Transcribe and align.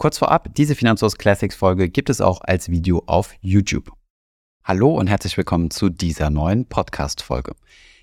Kurz 0.00 0.16
vorab, 0.16 0.48
diese 0.54 0.74
Finanzhaus 0.74 1.18
Classics 1.18 1.54
Folge 1.54 1.90
gibt 1.90 2.08
es 2.08 2.22
auch 2.22 2.40
als 2.40 2.70
Video 2.70 3.02
auf 3.04 3.34
YouTube. 3.42 3.92
Hallo 4.64 4.94
und 4.94 5.08
herzlich 5.08 5.36
willkommen 5.36 5.70
zu 5.70 5.90
dieser 5.90 6.30
neuen 6.30 6.64
Podcast-Folge. 6.64 7.52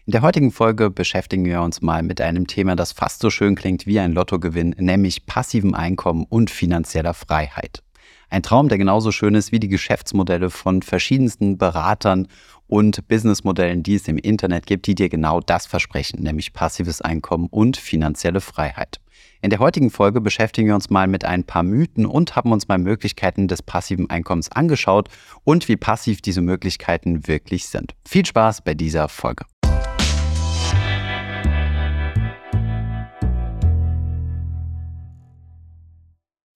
In 0.06 0.12
der 0.12 0.22
heutigen 0.22 0.52
Folge 0.52 0.92
beschäftigen 0.92 1.44
wir 1.44 1.60
uns 1.64 1.82
mal 1.82 2.04
mit 2.04 2.22
einem 2.22 2.46
Thema, 2.46 2.76
das 2.76 2.92
fast 2.92 3.20
so 3.22 3.32
schön 3.32 3.56
klingt 3.56 3.88
wie 3.88 3.98
ein 3.98 4.12
Lottogewinn, 4.12 4.76
nämlich 4.78 5.26
passivem 5.26 5.74
Einkommen 5.74 6.28
und 6.30 6.52
finanzieller 6.52 7.16
Freiheit. 7.16 7.82
Ein 8.30 8.44
Traum, 8.44 8.70
der 8.70 8.78
genauso 8.78 9.12
schön 9.12 9.34
ist 9.34 9.52
wie 9.52 9.60
die 9.60 9.68
Geschäftsmodelle 9.68 10.52
von 10.52 10.84
verschiedensten 10.84 11.58
Beratern 11.58 12.28
und 12.68 13.08
Businessmodellen, 13.08 13.82
die 13.82 13.96
es 13.96 14.08
im 14.08 14.20
Internet 14.20 14.68
gibt, 14.68 14.86
die 14.86 14.94
dir 14.94 15.10
genau 15.10 15.40
das 15.40 15.66
versprechen, 15.66 16.22
nämlich 16.22 16.54
passives 16.54 17.02
Einkommen 17.02 17.48
und 17.50 17.76
finanzielle 17.76 18.40
Freiheit. 18.42 19.00
In 19.42 19.50
der 19.52 19.60
heutigen 19.60 19.92
Folge 19.92 20.20
beschäftigen 20.20 20.68
wir 20.68 20.76
uns 20.76 20.90
mal 20.90 21.08
mit 21.08 21.24
ein 21.24 21.44
paar 21.44 21.64
Mythen 21.64 22.06
und 22.06 22.36
haben 22.36 22.52
uns 22.52 22.68
mal 22.68 22.78
Möglichkeiten 22.78 23.48
des 23.48 23.62
passiven 23.62 24.10
Einkommens 24.10 24.52
angeschaut 24.52 25.10
und 25.44 25.68
wie 25.68 25.78
passiv 25.78 26.22
diese 26.22 26.42
Möglichkeiten 26.42 27.28
wirklich 27.28 27.68
sind. 27.68 27.94
Viel 28.08 28.26
Spaß 28.26 28.62
bei 28.62 28.74
dieser 28.74 29.10
Folge. 29.10 29.46